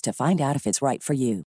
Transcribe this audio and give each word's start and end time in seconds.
to 0.00 0.12
find 0.12 0.40
out 0.40 0.56
if 0.56 0.66
it's 0.66 0.82
right 0.82 1.02
for 1.02 1.14
you. 1.14 1.44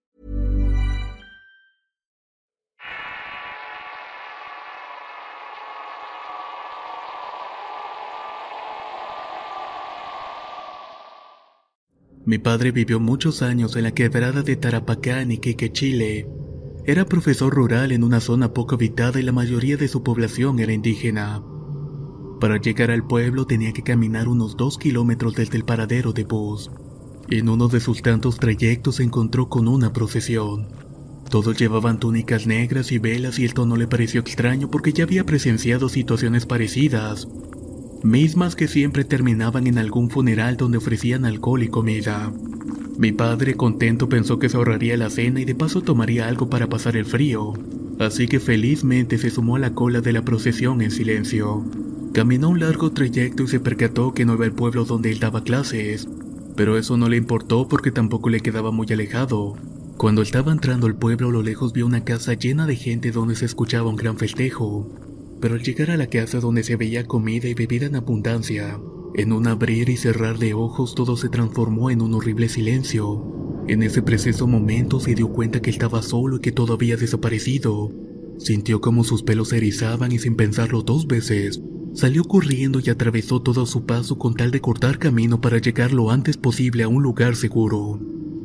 Mi 12.28 12.40
padre 12.40 12.72
vivió 12.72 13.00
muchos 13.00 13.42
años 13.42 13.78
en 13.78 13.84
la 13.84 13.92
quebrada 13.94 14.42
de 14.42 14.58
Tarapacán, 14.58 15.32
Iquique, 15.32 15.72
Chile. 15.72 16.28
Era 16.86 17.06
profesor 17.06 17.54
rural 17.56 17.94
en 17.94 18.04
una 18.04 18.20
zona 18.20 18.52
poco 18.54 18.76
habitada 18.76 19.18
y 19.22 19.24
la 19.24 19.32
mayoría 19.32 19.78
de 19.78 19.88
su 19.88 20.04
población 20.04 20.60
era 20.60 20.74
indígena. 20.74 21.42
Para 22.42 22.58
llegar 22.60 22.92
al 22.92 23.08
pueblo 23.08 23.46
tenía 23.46 23.72
que 23.72 23.82
caminar 23.82 24.28
unos 24.28 24.58
dos 24.58 24.78
kilómetros 24.78 25.36
desde 25.36 25.56
el 25.56 25.64
paradero 25.64 26.12
de 26.12 26.26
bus. 26.26 26.70
En 27.30 27.50
uno 27.50 27.68
de 27.68 27.82
sus 27.82 28.02
tantos 28.02 28.38
trayectos 28.38 28.96
se 28.96 29.04
encontró 29.04 29.50
con 29.50 29.68
una 29.68 29.92
procesión. 29.92 30.68
Todos 31.30 31.58
llevaban 31.58 32.00
túnicas 32.00 32.48
negras 32.48 32.94
y 32.94 33.00
velas 33.00 33.38
y 33.38 33.44
esto 33.44 33.66
no 33.66 33.76
le 33.76 33.86
pareció 33.86 34.22
extraño 34.22 34.72
porque 34.72 34.94
ya 34.94 35.04
había 35.04 35.26
presenciado 35.26 35.90
situaciones 35.90 36.46
parecidas, 36.46 37.28
mismas 38.02 38.56
que 38.56 38.70
siempre 38.70 39.04
terminaban 39.04 39.68
en 39.68 39.78
algún 39.78 40.10
funeral 40.10 40.56
donde 40.56 40.78
ofrecían 40.78 41.26
alcohol 41.26 41.64
y 41.64 41.68
comida. 41.68 42.32
Mi 42.98 43.12
padre 43.12 43.56
contento 43.56 44.08
pensó 44.08 44.40
que 44.40 44.48
se 44.48 44.56
ahorraría 44.56 44.96
la 44.96 45.10
cena 45.10 45.42
y 45.42 45.46
de 45.46 45.54
paso 45.54 45.82
tomaría 45.82 46.30
algo 46.30 46.50
para 46.50 46.68
pasar 46.68 46.96
el 46.96 47.06
frío, 47.06 47.56
así 48.00 48.30
que 48.30 48.40
felizmente 48.40 49.18
se 49.18 49.32
sumó 49.32 49.58
a 49.58 49.60
la 49.60 49.74
cola 49.74 50.00
de 50.00 50.14
la 50.14 50.22
procesión 50.22 50.82
en 50.82 50.92
silencio. 50.92 51.66
Caminó 52.14 52.48
un 52.50 52.62
largo 52.62 52.94
trayecto 52.94 53.44
y 53.44 53.48
se 53.50 53.60
percató 53.60 54.14
que 54.14 54.24
no 54.24 54.36
era 54.36 54.46
el 54.46 54.54
pueblo 54.54 54.86
donde 54.86 55.12
él 55.12 55.20
daba 55.20 55.44
clases, 55.44 56.08
pero 56.58 56.76
eso 56.78 56.98
no 56.98 57.08
le 57.08 57.18
importó 57.18 57.68
porque 57.68 57.92
tampoco 57.92 58.30
le 58.30 58.42
quedaba 58.42 58.72
muy 58.72 58.88
alejado. 58.92 59.54
Cuando 59.96 60.24
estaba 60.24 60.52
entrando 60.52 60.88
al 60.88 60.96
pueblo 60.96 61.30
a 61.30 61.32
lo 61.32 61.44
lejos 61.44 61.72
vio 61.72 61.86
una 61.86 62.04
casa 62.04 62.34
llena 62.34 62.66
de 62.66 62.76
gente 62.76 63.12
donde 63.12 63.36
se 63.36 63.46
escuchaba 63.46 63.90
un 63.90 63.96
gran 63.96 64.18
festejo, 64.18 64.90
pero 65.40 65.54
al 65.54 65.62
llegar 65.62 65.92
a 65.92 65.98
la 65.98 66.08
casa 66.08 66.40
donde 66.40 66.64
se 66.64 66.76
veía 66.76 67.06
comida 67.06 67.48
y 67.48 67.54
bebida 67.54 67.86
en 67.86 67.96
abundancia, 67.96 68.80
en 69.16 69.34
un 69.34 69.48
abrir 69.48 69.90
y 69.90 69.98
cerrar 69.98 70.40
de 70.40 70.56
ojos 70.56 70.96
todo 70.96 71.16
se 71.16 71.30
transformó 71.30 71.92
en 71.92 72.02
un 72.02 72.16
horrible 72.16 72.50
silencio. 72.50 73.64
En 73.68 73.84
ese 73.84 74.02
preciso 74.02 74.48
momento 74.48 75.00
se 75.00 75.14
dio 75.14 75.30
cuenta 75.30 75.62
que 75.62 75.70
estaba 75.70 76.02
solo 76.02 76.38
y 76.38 76.40
que 76.40 76.52
todo 76.52 76.74
había 76.74 76.98
desaparecido. 76.98 77.92
Sintió 78.38 78.82
como 78.82 79.04
sus 79.04 79.24
pelos 79.24 79.50
se 79.50 79.58
erizaban 79.58 80.12
y 80.12 80.20
sin 80.20 80.36
pensarlo 80.36 80.82
dos 80.84 81.08
veces, 81.08 81.62
Salió 81.98 82.26
corriendo 82.26 82.80
y 82.80 82.92
atravesó 82.92 83.42
todo 83.42 83.66
su 83.66 83.88
paso 83.88 84.20
con 84.20 84.36
tal 84.36 84.52
de 84.52 84.62
cortar 84.62 85.00
camino 85.00 85.42
para 85.42 85.58
llegar 85.58 85.94
lo 85.94 86.12
antes 86.12 86.38
posible 86.38 86.84
a 86.84 86.88
un 86.88 87.02
lugar 87.02 87.36
seguro. 87.36 88.00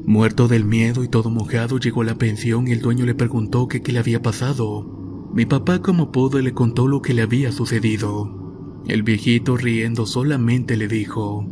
Muerto 0.07 0.49
del 0.49 0.65
miedo 0.65 1.05
y 1.05 1.09
todo 1.09 1.29
mojado 1.29 1.79
llegó 1.79 2.01
a 2.01 2.07
la 2.07 2.15
pensión 2.15 2.67
y 2.67 2.73
el 2.73 2.81
dueño 2.81 3.05
le 3.05 3.15
preguntó 3.15 3.69
qué 3.69 3.83
le 3.93 3.99
había 3.99 4.23
pasado. 4.23 5.31
Mi 5.35 5.45
papá 5.45 5.83
como 5.83 6.13
pudo 6.13 6.41
le 6.41 6.55
contó 6.55 6.89
lo 6.89 7.03
que 7.03 7.13
le 7.13 7.21
había 7.21 7.53
sucedido. 7.53 8.83
El 8.89 9.03
viejito 9.03 9.59
riendo 9.59 10.07
solamente 10.07 10.79
le 10.79 10.89
dijo, 10.89 11.47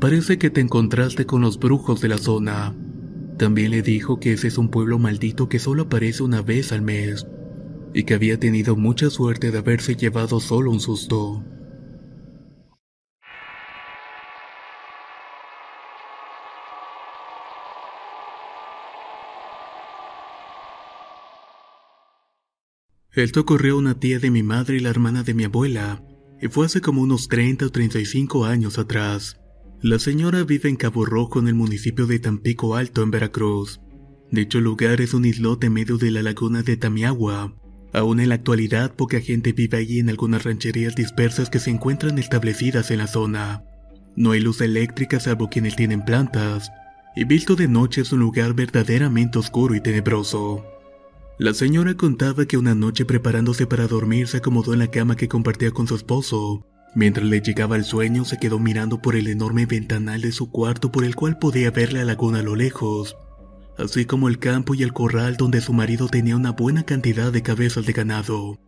Parece 0.00 0.36
que 0.36 0.50
te 0.50 0.60
encontraste 0.60 1.24
con 1.24 1.40
los 1.40 1.58
brujos 1.58 2.02
de 2.02 2.08
la 2.08 2.18
zona. 2.18 2.76
También 3.38 3.70
le 3.70 3.80
dijo 3.80 4.20
que 4.20 4.34
ese 4.34 4.48
es 4.48 4.58
un 4.58 4.68
pueblo 4.68 4.98
maldito 4.98 5.48
que 5.48 5.58
solo 5.58 5.84
aparece 5.84 6.22
una 6.22 6.42
vez 6.42 6.72
al 6.72 6.82
mes 6.82 7.26
y 7.94 8.04
que 8.04 8.14
había 8.14 8.38
tenido 8.38 8.76
mucha 8.76 9.10
suerte 9.10 9.50
de 9.50 9.58
haberse 9.58 9.96
llevado 9.96 10.40
solo 10.40 10.70
un 10.70 10.80
susto. 10.80 11.44
Esto 23.14 23.40
ocurrió 23.40 23.74
a 23.74 23.78
una 23.78 24.00
tía 24.00 24.18
de 24.18 24.30
mi 24.30 24.42
madre 24.42 24.76
y 24.76 24.80
la 24.80 24.88
hermana 24.88 25.22
de 25.22 25.34
mi 25.34 25.44
abuela, 25.44 26.02
y 26.40 26.48
fue 26.48 26.64
hace 26.64 26.80
como 26.80 27.02
unos 27.02 27.28
30 27.28 27.66
o 27.66 27.70
35 27.70 28.46
años 28.46 28.78
atrás. 28.78 29.38
La 29.82 29.98
señora 29.98 30.44
vive 30.44 30.70
en 30.70 30.76
Cabo 30.76 31.04
Rojo 31.04 31.38
en 31.38 31.48
el 31.48 31.54
municipio 31.54 32.06
de 32.06 32.18
Tampico 32.20 32.74
Alto 32.74 33.02
en 33.02 33.10
Veracruz. 33.10 33.80
Dicho 34.30 34.62
lugar 34.62 35.02
es 35.02 35.12
un 35.12 35.26
islote 35.26 35.66
en 35.66 35.74
medio 35.74 35.98
de 35.98 36.10
la 36.10 36.22
laguna 36.22 36.62
de 36.62 36.78
Tamiagua, 36.78 37.54
Aún 37.92 38.20
en 38.20 38.30
la 38.30 38.36
actualidad 38.36 38.92
poca 38.94 39.20
gente 39.20 39.52
vive 39.52 39.78
allí 39.78 40.00
en 40.00 40.08
algunas 40.08 40.44
rancherías 40.44 40.94
dispersas 40.94 41.50
que 41.50 41.58
se 41.58 41.70
encuentran 41.70 42.18
establecidas 42.18 42.90
en 42.90 42.98
la 42.98 43.06
zona. 43.06 43.64
No 44.16 44.32
hay 44.32 44.40
luz 44.40 44.60
eléctrica 44.60 45.20
salvo 45.20 45.48
quienes 45.48 45.76
tienen 45.76 46.04
plantas, 46.04 46.70
y 47.14 47.24
visto 47.24 47.56
de 47.56 47.68
noche 47.68 48.00
es 48.00 48.12
un 48.12 48.20
lugar 48.20 48.54
verdaderamente 48.54 49.38
oscuro 49.38 49.74
y 49.74 49.80
tenebroso. 49.80 50.64
La 51.38 51.54
señora 51.54 51.94
contaba 51.94 52.46
que 52.46 52.56
una 52.56 52.74
noche 52.74 53.04
preparándose 53.04 53.66
para 53.66 53.86
dormir 53.86 54.28
se 54.28 54.38
acomodó 54.38 54.72
en 54.72 54.78
la 54.78 54.86
cama 54.90 55.16
que 55.16 55.28
compartía 55.28 55.70
con 55.70 55.86
su 55.86 55.94
esposo. 55.94 56.66
Mientras 56.94 57.26
le 57.26 57.40
llegaba 57.40 57.76
el 57.76 57.84
sueño 57.84 58.24
se 58.24 58.38
quedó 58.38 58.58
mirando 58.58 59.00
por 59.00 59.16
el 59.16 59.26
enorme 59.26 59.64
ventanal 59.64 60.20
de 60.20 60.32
su 60.32 60.50
cuarto 60.50 60.92
por 60.92 61.04
el 61.04 61.16
cual 61.16 61.38
podía 61.38 61.70
ver 61.70 61.94
la 61.94 62.04
laguna 62.04 62.40
a 62.40 62.42
lo 62.42 62.54
lejos, 62.54 63.16
así 63.78 64.04
como 64.04 64.28
el 64.28 64.38
campo 64.38 64.74
y 64.74 64.82
el 64.82 64.92
corral 64.92 65.36
donde 65.36 65.60
su 65.60 65.72
marido 65.72 66.08
tenía 66.08 66.36
una 66.36 66.52
buena 66.52 66.84
cantidad 66.84 67.32
de 67.32 67.42
cabezas 67.42 67.86
de 67.86 67.92
ganado. 67.92 68.58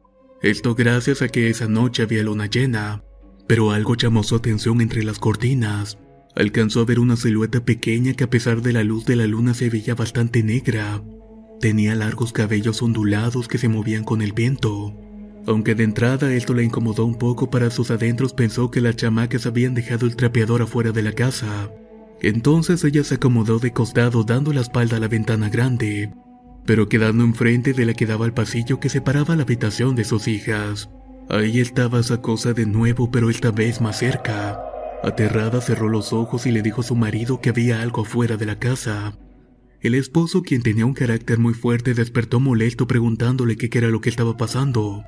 Esto 0.43 0.75
gracias 0.75 1.23
a 1.23 1.29
que 1.29 1.49
esa 1.49 1.69
noche 1.69 2.03
había 2.03 2.23
luna 2.23 2.47
llena, 2.47 3.03
pero 3.47 3.71
algo 3.71 3.95
llamó 3.95 4.23
su 4.23 4.37
atención 4.37 4.81
entre 4.81 5.03
las 5.03 5.19
cortinas. 5.19 5.99
Alcanzó 6.37 6.81
a 6.81 6.85
ver 6.85 6.99
una 6.99 7.17
silueta 7.17 7.65
pequeña 7.65 8.15
que 8.15 8.25
a 8.25 8.31
pesar 8.31 8.61
de 8.61 8.73
la 8.73 8.83
luz 8.83 9.05
de 9.07 9.17
la 9.17 9.27
luna 9.27 9.55
se 9.55 9.71
veía 9.71 9.95
bastante 9.95 10.43
negra. 10.43 11.03
Tenía 11.61 11.95
largos 11.95 12.33
cabellos 12.33 12.83
ondulados 12.83 13.49
que 13.49 13.59
se 13.59 13.69
movían 13.69 14.05
con 14.05 14.21
el 14.21 14.33
viento. 14.33 14.95
Aunque 15.47 15.75
de 15.75 15.85
entrada 15.85 16.35
esto 16.35 16.55
le 16.55 16.65
incomodó 16.65 17.05
un 17.05 17.17
poco 17.17 17.51
para 17.51 17.71
sus 17.71 17.91
adentros 17.91 18.33
pensó 18.33 18.71
que 18.71 18.81
las 18.81 18.97
chamacas 18.97 19.47
habían 19.47 19.75
dejado 19.75 20.07
el 20.07 20.17
trapeador 20.17 20.63
afuera 20.63 20.91
de 20.91 21.03
la 21.03 21.13
casa. 21.13 21.71
Entonces 22.21 22.83
ella 22.85 23.05
se 23.05 23.17
acomodó 23.17 23.59
de 23.59 23.73
costado 23.73 24.25
dando 24.25 24.53
la 24.53 24.61
espalda 24.61 24.97
a 24.97 25.01
la 25.01 25.09
ventana 25.09 25.49
grande, 25.49 26.13
pero 26.65 26.89
quedando 26.89 27.25
enfrente 27.25 27.73
de 27.73 27.85
la 27.85 27.95
que 27.95 28.07
daba 28.07 28.25
al 28.25 28.35
pasillo 28.35 28.81
que 28.81 28.89
separaba 28.89 29.37
la 29.37 29.43
habitación 29.43 29.95
de 29.95 30.05
sus 30.05 30.29
hijas. 30.29 30.89
Ahí 31.29 31.61
estaba 31.61 32.01
esa 32.01 32.21
cosa 32.21 32.53
de 32.53 32.67
nuevo, 32.67 33.11
pero 33.11 33.31
esta 33.31 33.51
vez 33.51 33.81
más 33.81 33.99
cerca. 33.99 34.61
Aterrada 35.03 35.61
cerró 35.61 35.89
los 35.89 36.13
ojos 36.13 36.47
y 36.47 36.51
le 36.51 36.63
dijo 36.63 36.81
a 36.81 36.85
su 36.85 36.97
marido 36.97 37.41
que 37.41 37.51
había 37.51 37.83
algo 37.83 38.03
afuera 38.03 38.37
de 38.37 38.47
la 38.47 38.59
casa. 38.59 39.19
El 39.81 39.95
esposo, 39.95 40.43
quien 40.43 40.63
tenía 40.63 40.87
un 40.87 40.95
carácter 40.95 41.39
muy 41.39 41.53
fuerte, 41.53 41.93
despertó 41.93 42.41
molesto 42.41 42.87
preguntándole 42.87 43.57
qué 43.57 43.69
era 43.77 43.89
lo 43.89 44.01
que 44.01 44.09
estaba 44.09 44.37
pasando. 44.37 45.05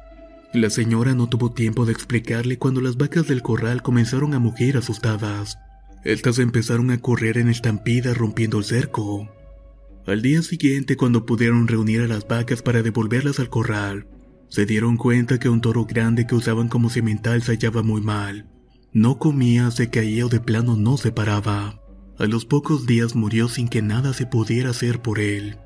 La 0.52 0.68
señora 0.68 1.14
no 1.14 1.28
tuvo 1.28 1.52
tiempo 1.52 1.86
de 1.86 1.92
explicarle 1.92 2.58
cuando 2.58 2.82
las 2.82 2.96
vacas 2.98 3.26
del 3.26 3.42
corral 3.42 3.82
comenzaron 3.82 4.34
a 4.34 4.38
mugir 4.38 4.76
asustadas. 4.76 5.58
Estas 6.06 6.38
empezaron 6.38 6.92
a 6.92 7.00
correr 7.00 7.36
en 7.36 7.48
estampida 7.48 8.14
rompiendo 8.14 8.58
el 8.58 8.64
cerco. 8.64 9.28
Al 10.06 10.22
día 10.22 10.40
siguiente, 10.42 10.96
cuando 10.96 11.26
pudieron 11.26 11.66
reunir 11.66 12.00
a 12.00 12.06
las 12.06 12.28
vacas 12.28 12.62
para 12.62 12.84
devolverlas 12.84 13.40
al 13.40 13.48
corral, 13.48 14.06
se 14.48 14.66
dieron 14.66 14.98
cuenta 14.98 15.40
que 15.40 15.48
un 15.48 15.60
toro 15.60 15.84
grande 15.84 16.24
que 16.24 16.36
usaban 16.36 16.68
como 16.68 16.90
cimental 16.90 17.42
se 17.42 17.50
hallaba 17.50 17.82
muy 17.82 18.02
mal. 18.02 18.48
No 18.92 19.18
comía, 19.18 19.72
se 19.72 19.90
caía 19.90 20.26
o 20.26 20.28
de 20.28 20.38
plano 20.38 20.76
no 20.76 20.96
se 20.96 21.10
paraba. 21.10 21.80
A 22.20 22.26
los 22.26 22.44
pocos 22.44 22.86
días 22.86 23.16
murió 23.16 23.48
sin 23.48 23.66
que 23.66 23.82
nada 23.82 24.12
se 24.12 24.26
pudiera 24.26 24.70
hacer 24.70 25.02
por 25.02 25.18
él. 25.18 25.58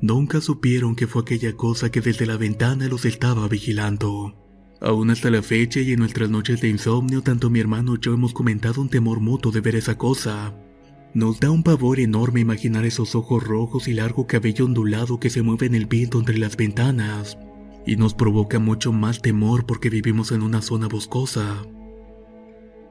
Nunca 0.00 0.40
supieron 0.40 0.94
que 0.94 1.08
fue 1.08 1.22
aquella 1.22 1.54
cosa 1.54 1.90
que 1.90 2.00
desde 2.00 2.24
la 2.24 2.36
ventana 2.36 2.86
los 2.86 3.04
estaba 3.04 3.48
vigilando. 3.48 4.47
Aún 4.80 5.10
hasta 5.10 5.30
la 5.30 5.42
fecha 5.42 5.80
y 5.80 5.92
en 5.92 5.98
nuestras 5.98 6.30
noches 6.30 6.60
de 6.60 6.68
insomnio, 6.68 7.22
tanto 7.22 7.50
mi 7.50 7.58
hermano 7.58 7.96
y 7.96 7.98
yo 8.00 8.14
hemos 8.14 8.32
comentado 8.32 8.80
un 8.80 8.88
temor 8.88 9.20
mutuo 9.20 9.50
de 9.50 9.60
ver 9.60 9.74
esa 9.74 9.98
cosa. 9.98 10.54
Nos 11.14 11.40
da 11.40 11.50
un 11.50 11.64
pavor 11.64 11.98
enorme 11.98 12.40
imaginar 12.40 12.84
esos 12.84 13.14
ojos 13.14 13.42
rojos 13.42 13.88
y 13.88 13.94
largo 13.94 14.26
cabello 14.26 14.66
ondulado 14.66 15.18
que 15.18 15.30
se 15.30 15.42
mueve 15.42 15.66
en 15.66 15.74
el 15.74 15.86
viento 15.86 16.20
entre 16.20 16.38
las 16.38 16.56
ventanas, 16.56 17.38
y 17.86 17.96
nos 17.96 18.14
provoca 18.14 18.58
mucho 18.58 18.92
más 18.92 19.20
temor 19.20 19.66
porque 19.66 19.90
vivimos 19.90 20.30
en 20.30 20.42
una 20.42 20.62
zona 20.62 20.86
boscosa. 20.86 21.64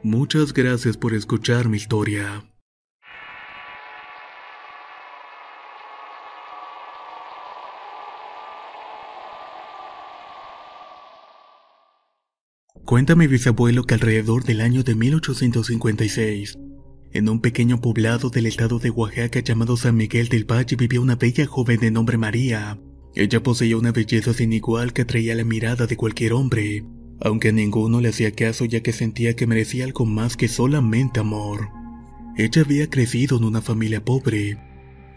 Muchas 0.03 0.53
gracias 0.53 0.97
por 0.97 1.13
escuchar 1.13 1.69
mi 1.69 1.77
historia. 1.77 2.43
Cuenta 12.87 13.17
mi 13.17 13.27
bisabuelo 13.27 13.83
que 13.83 13.95
alrededor 13.95 14.45
del 14.45 14.61
año 14.61 14.81
de 14.81 14.95
1856, 14.95 16.57
en 17.11 17.27
un 17.27 17.41
pequeño 17.41 17.81
poblado 17.81 18.29
del 18.29 18.45
estado 18.45 18.79
de 18.79 18.91
Oaxaca 18.91 19.41
llamado 19.41 19.75
San 19.75 19.97
Miguel 19.97 20.29
del 20.29 20.49
Valle 20.49 20.77
vivía 20.77 21.01
una 21.01 21.17
bella 21.17 21.45
joven 21.45 21.81
de 21.81 21.91
nombre 21.91 22.17
María. 22.17 22.79
Ella 23.13 23.43
poseía 23.43 23.75
una 23.75 23.91
belleza 23.91 24.33
sin 24.33 24.53
igual 24.53 24.93
que 24.93 25.01
atraía 25.01 25.35
la 25.35 25.43
mirada 25.43 25.85
de 25.85 25.97
cualquier 25.97 26.31
hombre, 26.31 26.85
aunque 27.19 27.49
a 27.49 27.51
ninguno 27.51 27.99
le 27.99 28.07
hacía 28.07 28.31
caso 28.31 28.63
ya 28.63 28.79
que 28.79 28.93
sentía 28.93 29.35
que 29.35 29.47
merecía 29.47 29.83
algo 29.83 30.05
más 30.05 30.37
que 30.37 30.47
solamente 30.47 31.19
amor. 31.19 31.67
Ella 32.37 32.61
había 32.61 32.89
crecido 32.89 33.37
en 33.37 33.43
una 33.43 33.61
familia 33.61 34.05
pobre, 34.05 34.59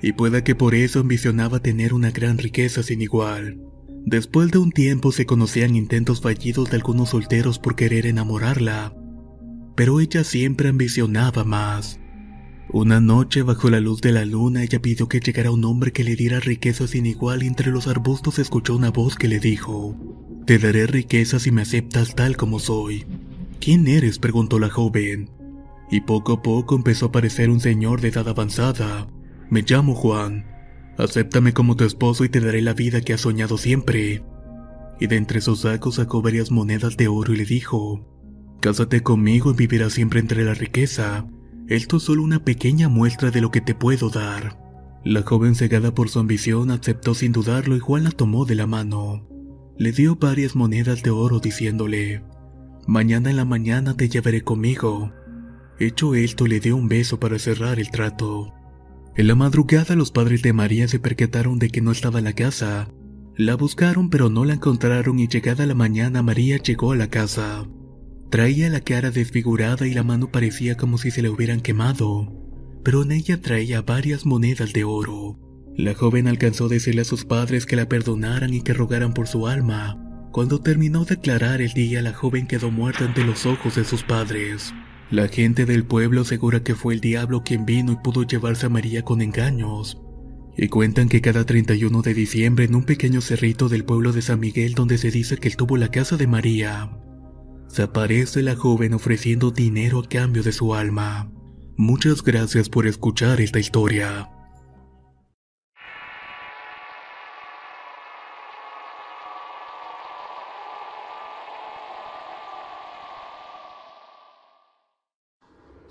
y 0.03 0.13
pueda 0.15 0.43
que 0.43 0.57
por 0.57 0.75
eso 0.75 0.99
ambicionaba 0.99 1.61
tener 1.61 1.95
una 1.95 2.11
gran 2.11 2.37
riqueza 2.37 2.83
sin 2.83 3.01
igual. 3.01 3.61
Después 4.05 4.51
de 4.51 4.59
un 4.59 4.73
tiempo 4.73 5.13
se 5.13 5.27
conocían 5.27 5.77
intentos 5.77 6.21
fallidos 6.21 6.71
de 6.71 6.77
algunos 6.77 7.11
solteros 7.11 7.59
por 7.59 7.77
querer 7.77 8.07
enamorarla, 8.07 8.95
pero 9.77 10.01
ella 10.01 10.25
siempre 10.25 10.69
ambicionaba 10.69 11.45
más. 11.45 12.01
Una 12.73 13.01
noche 13.01 13.43
bajo 13.43 13.69
la 13.69 13.81
luz 13.81 14.01
de 14.01 14.13
la 14.13 14.25
luna 14.25 14.63
ella 14.63 14.81
pidió 14.81 15.09
que 15.09 15.21
llegara 15.21 15.51
un 15.51 15.65
hombre 15.65 15.93
que 15.93 16.05
le 16.05 16.17
diera 16.17 16.39
riqueza 16.39 16.87
sin 16.87 17.05
igual 17.05 17.43
y 17.43 17.47
entre 17.47 17.71
los 17.71 17.89
arbustos 17.89 18.39
escuchó 18.39 18.77
una 18.77 18.91
voz 18.91 19.17
que 19.17 19.29
le 19.29 19.41
dijo, 19.41 19.97
Te 20.47 20.59
daré 20.59 20.87
riqueza 20.87 21.39
si 21.39 21.51
me 21.51 21.63
aceptas 21.63 22.15
tal 22.15 22.37
como 22.37 22.59
soy. 22.59 23.07
¿Quién 23.61 23.87
eres? 23.89 24.19
preguntó 24.19 24.59
la 24.59 24.71
joven. 24.71 25.31
Y 25.91 26.03
poco 26.03 26.35
a 26.35 26.43
poco 26.43 26.77
empezó 26.77 27.07
a 27.07 27.09
aparecer 27.09 27.51
un 27.51 27.61
señor 27.61 28.01
de 28.01 28.09
edad 28.09 28.29
avanzada. 28.29 29.09
Me 29.51 29.63
llamo 29.63 29.95
Juan. 29.95 30.50
Acéptame 31.01 31.55
como 31.55 31.77
tu 31.77 31.85
esposo 31.85 32.25
y 32.25 32.29
te 32.29 32.41
daré 32.41 32.61
la 32.61 32.75
vida 32.75 33.01
que 33.01 33.15
has 33.15 33.23
soñado 33.23 33.57
siempre. 33.57 34.23
Y 35.01 35.07
de 35.07 35.17
entre 35.17 35.41
sus 35.41 35.61
sacos 35.61 35.95
sacó 35.95 36.21
varias 36.21 36.51
monedas 36.51 36.99
de 36.99 37.09
oro 37.09 37.33
y 37.33 37.39
le 37.39 37.47
dijo, 37.47 38.07
Cásate 38.61 39.03
conmigo 39.03 39.51
y 39.53 39.55
vivirás 39.55 39.95
siempre 39.95 40.21
entre 40.21 40.45
la 40.45 40.53
riqueza. 40.53 41.27
Esto 41.69 41.97
es 41.97 42.03
solo 42.03 42.23
una 42.23 42.45
pequeña 42.45 42.91
muestra 42.91 43.31
de 43.31 43.41
lo 43.41 43.51
que 43.51 43.63
te 43.63 43.75
puedo 43.75 44.11
dar. 44.11 44.61
La 45.03 45.23
joven 45.23 45.55
cegada 45.55 45.95
por 45.95 46.11
su 46.11 46.19
ambición 46.19 46.71
aceptó 46.71 47.15
sin 47.15 47.33
dudarlo 47.33 47.77
y 47.77 47.81
Juan 47.81 48.05
la 48.05 48.11
tomó 48.11 48.45
de 48.45 48.57
la 48.57 48.67
mano. 48.67 49.27
Le 49.79 49.93
dio 49.93 50.17
varias 50.17 50.55
monedas 50.55 51.03
de 51.03 51.09
oro 51.09 51.41
diciéndole, 51.41 52.23
Mañana 52.87 53.31
en 53.31 53.37
la 53.37 53.47
mañana 53.47 53.97
te 53.97 54.11
llevaré 54.11 54.43
conmigo. 54.43 55.13
Hecho 55.79 56.15
esto 56.15 56.47
le 56.47 56.61
dio 56.61 56.77
un 56.77 56.89
beso 56.89 57.19
para 57.19 57.39
cerrar 57.39 57.81
el 57.81 57.91
trato. 57.91 58.53
En 59.21 59.27
la 59.27 59.35
madrugada 59.35 59.97
los 59.97 60.13
padres 60.13 60.41
de 60.41 60.55
María 60.55 60.89
se 60.89 60.99
percataron 60.99 61.59
de 61.59 61.69
que 61.69 61.83
no 61.83 61.93
estaba 61.93 62.21
en 62.21 62.25
la 62.25 62.33
casa. 62.33 62.89
La 63.37 63.55
buscaron 63.55 64.09
pero 64.09 64.31
no 64.31 64.47
la 64.47 64.55
encontraron 64.55 65.19
y 65.19 65.29
llegada 65.29 65.67
la 65.67 65.75
mañana 65.75 66.23
María 66.23 66.57
llegó 66.57 66.93
a 66.93 66.97
la 66.97 67.11
casa. 67.11 67.69
Traía 68.31 68.71
la 68.71 68.81
cara 68.81 69.11
desfigurada 69.11 69.87
y 69.87 69.93
la 69.93 70.05
mano 70.05 70.33
parecía 70.33 70.79
como 70.79 70.97
si 70.97 71.11
se 71.11 71.21
le 71.21 71.29
hubieran 71.29 71.61
quemado, 71.61 72.33
pero 72.83 73.03
en 73.03 73.13
ella 73.13 73.43
traía 73.43 73.83
varias 73.83 74.25
monedas 74.25 74.73
de 74.73 74.85
oro. 74.85 75.39
La 75.77 75.93
joven 75.93 76.27
alcanzó 76.27 76.65
a 76.65 76.69
decirle 76.69 77.03
a 77.03 77.05
sus 77.05 77.27
padres 77.27 77.67
que 77.67 77.77
la 77.77 77.91
perdonaran 77.91 78.55
y 78.55 78.63
que 78.63 78.73
rogaran 78.73 79.13
por 79.13 79.29
su 79.29 79.47
alma. 79.47 80.03
Cuando 80.33 80.63
terminó 80.63 81.05
de 81.05 81.17
aclarar 81.17 81.61
el 81.61 81.75
día, 81.75 82.01
la 82.01 82.15
joven 82.15 82.47
quedó 82.47 82.71
muerta 82.71 83.05
ante 83.05 83.23
los 83.23 83.45
ojos 83.45 83.75
de 83.75 83.85
sus 83.85 84.03
padres. 84.03 84.73
La 85.11 85.27
gente 85.27 85.67
del 85.67 85.85
pueblo 85.85 86.21
asegura 86.21 86.63
que 86.63 86.77
fue 86.77 86.95
el 86.95 87.01
diablo 87.01 87.43
quien 87.43 87.67
vino 87.67 87.93
y 87.93 87.97
pudo 87.97 88.23
llevarse 88.23 88.67
a 88.67 88.69
María 88.69 89.03
con 89.03 89.21
engaños. 89.21 90.01
Y 90.57 90.69
cuentan 90.69 91.09
que 91.09 91.21
cada 91.21 91.45
31 91.45 92.03
de 92.03 92.15
diciembre 92.15 92.65
en 92.65 92.77
un 92.77 92.85
pequeño 92.85 93.21
cerrito 93.21 93.69
del 93.69 93.85
pueblo 93.85 94.13
de 94.13 94.23
San 94.23 94.39
Miguel 94.39 94.75
donde 94.75 94.99
se 94.99 95.11
dice 95.11 95.37
que 95.37 95.49
él 95.49 95.57
tuvo 95.57 95.77
la 95.77 95.89
casa 95.89 96.17
de 96.17 96.27
María, 96.29 96.91
se 97.67 97.83
aparece 97.83 98.43
la 98.43 98.57
joven 98.57 98.95
ofreciendo 98.95 99.51
dinero 99.51 100.01
a 100.01 100.09
cambio 100.09 100.43
de 100.43 100.53
su 100.53 100.75
alma. 100.75 101.33
Muchas 101.77 102.23
gracias 102.23 102.69
por 102.69 102.87
escuchar 102.87 103.41
esta 103.41 103.59
historia. 103.59 104.29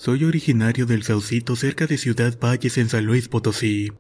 Soy 0.10 0.24
originario 0.24 0.88
del 0.88 1.04
Saucito 1.04 1.56
cerca 1.56 1.86
de 1.86 2.00
Ciudad 2.00 2.36
Valles 2.40 2.80
en 2.80 2.90
San 2.90 3.06
Luis 3.06 3.28
Potosí, 3.28 3.92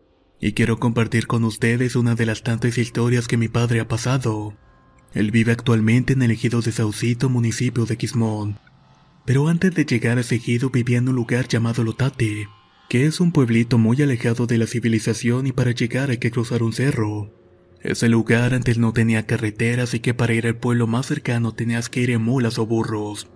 y 0.41 0.53
quiero 0.53 0.79
compartir 0.79 1.27
con 1.27 1.43
ustedes 1.43 1.95
una 1.95 2.15
de 2.15 2.25
las 2.25 2.41
tantas 2.41 2.79
historias 2.79 3.27
que 3.27 3.37
mi 3.37 3.47
padre 3.47 3.79
ha 3.79 3.87
pasado. 3.87 4.57
Él 5.13 5.29
vive 5.29 5.51
actualmente 5.51 6.13
en 6.13 6.23
el 6.23 6.31
ejido 6.31 6.61
de 6.63 6.71
Saucito, 6.71 7.29
municipio 7.29 7.85
de 7.85 7.95
Quismón. 7.95 8.57
Pero 9.23 9.49
antes 9.49 9.75
de 9.75 9.85
llegar 9.85 10.17
a 10.17 10.21
ese 10.21 10.37
ejido 10.37 10.71
vivía 10.71 10.97
en 10.97 11.09
un 11.09 11.15
lugar 11.15 11.47
llamado 11.47 11.83
Lotate, 11.83 12.47
que 12.89 13.05
es 13.05 13.19
un 13.19 13.31
pueblito 13.31 13.77
muy 13.77 14.01
alejado 14.01 14.47
de 14.47 14.57
la 14.57 14.65
civilización 14.65 15.45
y 15.45 15.51
para 15.51 15.73
llegar 15.73 16.09
hay 16.09 16.17
que 16.17 16.31
cruzar 16.31 16.63
un 16.63 16.73
cerro. 16.73 17.31
Ese 17.83 18.09
lugar 18.09 18.55
antes 18.55 18.79
no 18.79 18.93
tenía 18.93 19.27
carreteras 19.27 19.93
y 19.93 19.99
que 19.99 20.15
para 20.15 20.33
ir 20.33 20.47
al 20.47 20.57
pueblo 20.57 20.87
más 20.87 21.05
cercano 21.05 21.53
tenías 21.53 21.87
que 21.87 21.99
ir 21.99 22.09
en 22.09 22.23
mulas 22.23 22.57
o 22.57 22.65
burros. 22.65 23.27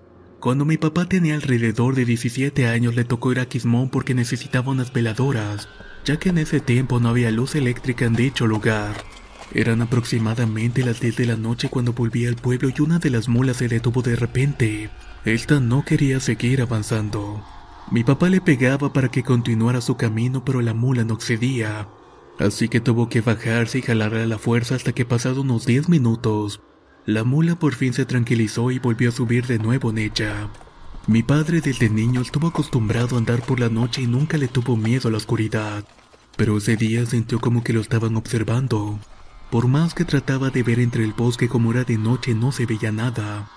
Cuando 0.44 0.66
mi 0.66 0.76
papá 0.76 1.06
tenía 1.06 1.36
alrededor 1.36 1.96
de 1.96 2.04
17 2.04 2.68
años 2.68 2.96
le 2.96 3.06
tocó 3.06 3.32
ir 3.32 3.40
a 3.40 3.46
Quismón 3.46 3.88
porque 3.88 4.14
necesitaba 4.14 4.74
unas 4.74 4.92
veladoras, 4.92 5.70
ya 6.04 6.18
que 6.18 6.28
en 6.28 6.38
ese 6.38 6.60
tiempo 6.60 7.00
no 7.00 7.08
había 7.08 7.32
luz 7.32 7.56
eléctrica 7.56 8.04
en 8.04 8.14
dicho 8.14 8.46
lugar. 8.46 9.06
Eran 9.54 9.82
aproximadamente 9.82 10.84
las 10.84 11.00
10 11.00 11.16
de 11.16 11.26
la 11.28 11.38
noche 11.38 11.70
cuando 11.70 11.94
volví 11.94 12.28
al 12.28 12.36
pueblo 12.36 12.68
y 12.78 12.82
una 12.82 13.00
de 13.00 13.10
las 13.10 13.30
mulas 13.30 13.56
se 13.56 13.70
detuvo 13.70 14.02
de 14.02 14.18
repente. 14.18 14.90
Esta 15.24 15.62
no 15.62 15.86
quería 15.86 16.20
seguir 16.20 16.62
avanzando. 16.62 17.42
Mi 17.90 18.04
papá 18.04 18.28
le 18.28 18.42
pegaba 18.42 18.92
para 18.92 19.08
que 19.08 19.24
continuara 19.24 19.80
su 19.80 19.96
camino 19.96 20.44
pero 20.44 20.60
la 20.60 20.74
mula 20.74 21.06
no 21.06 21.22
cedía. 21.22 21.88
Así 22.38 22.68
que 22.68 22.82
tuvo 22.82 23.08
que 23.08 23.22
bajarse 23.22 23.78
y 23.78 23.82
jalar 23.82 24.14
a 24.16 24.26
la 24.26 24.38
fuerza 24.38 24.76
hasta 24.76 24.92
que 24.92 25.06
pasado 25.06 25.40
unos 25.40 25.66
10 25.66 25.88
minutos, 25.88 26.60
la 27.06 27.24
mula 27.24 27.56
por 27.56 27.76
fin 27.76 27.94
se 27.94 28.06
tranquilizó 28.06 28.72
y 28.72 28.80
volvió 28.80 29.10
a 29.10 29.12
subir 29.12 29.46
de 29.46 29.60
nuevo 29.60 29.90
en 29.90 29.98
ella. 29.98 30.50
Mi 31.06 31.22
padre 31.22 31.60
desde 31.60 31.90
niño 31.90 32.22
estuvo 32.22 32.48
acostumbrado 32.48 33.16
a 33.16 33.20
andar 33.20 33.42
por 33.42 33.60
la 33.60 33.70
noche 33.70 34.02
y 34.02 34.08
nunca 34.08 34.38
le 34.38 34.48
tuvo 34.48 34.78
miedo 34.78 35.10
a 35.10 35.12
la 35.12 35.18
oscuridad, 35.18 35.84
pero 36.38 36.58
ese 36.58 36.78
día 36.78 37.06
sintió 37.06 37.42
como 37.42 37.62
que 37.62 37.74
lo 37.74 37.82
estaban 37.82 38.16
observando. 38.16 39.00
Por 39.52 39.68
más 39.68 39.94
que 39.94 40.06
trataba 40.06 40.50
de 40.50 40.64
ver 40.64 40.80
entre 40.80 41.04
el 41.04 41.12
bosque 41.14 41.50
como 41.50 41.72
era 41.72 41.84
de 41.84 41.98
noche 41.98 42.34
no 42.34 42.52
se 42.54 42.66
veía 42.66 42.92
nada. 42.92 43.50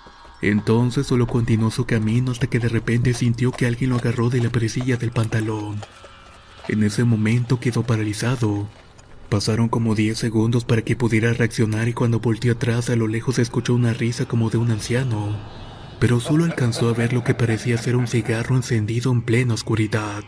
Entonces 0.43 1.07
solo 1.07 1.27
continuó 1.27 1.71
su 1.71 1.87
camino 1.87 2.33
hasta 2.33 2.49
que 2.49 2.59
de 2.59 2.69
repente 2.69 3.15
sintió 3.15 3.53
que 3.53 3.67
alguien 3.67 3.91
lo 3.91 3.97
agarró 3.97 4.29
de 4.29 4.43
la 4.43 4.51
presilla 4.51 4.97
del 4.97 5.13
pantalón. 5.13 5.81
En 6.69 6.83
ese 6.83 7.05
momento 7.05 7.61
quedó 7.61 7.85
paralizado, 7.85 8.69
Pasaron 9.29 9.69
como 9.69 9.95
10 9.95 10.17
segundos 10.17 10.65
para 10.65 10.83
que 10.83 10.95
pudiera 10.95 11.33
reaccionar 11.33 11.89
y 11.89 11.93
cuando 11.93 12.21
volteó 12.21 12.53
atrás 12.53 12.91
a 12.91 12.97
lo 12.97 13.09
lejos 13.09 13.39
escuchó 13.39 13.75
una 13.75 13.93
risa 13.93 14.27
como 14.27 14.51
de 14.51 14.59
un 14.59 14.71
anciano, 14.71 15.37
pero 15.99 16.21
solo 16.21 16.45
alcanzó 16.45 16.89
a 16.89 16.93
ver 16.93 17.13
lo 17.13 17.25
que 17.25 17.35
parecía 17.35 17.77
ser 17.77 17.97
un 17.97 18.07
cigarro 18.07 18.55
encendido 18.55 19.11
en 19.11 19.23
plena 19.23 19.55
oscuridad. 19.55 20.23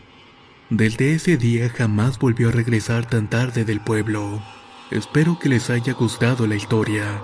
Desde 0.69 1.13
ese 1.13 1.37
día 1.37 1.69
jamás 1.69 2.19
volvió 2.19 2.49
a 2.49 2.51
regresar 2.51 3.07
tan 3.09 3.29
tarde 3.29 3.63
del 3.63 3.79
pueblo. 3.79 4.43
Espero 4.91 5.39
que 5.39 5.49
les 5.49 5.69
haya 5.69 5.93
gustado 5.93 6.45
la 6.45 6.55
historia. 6.55 7.23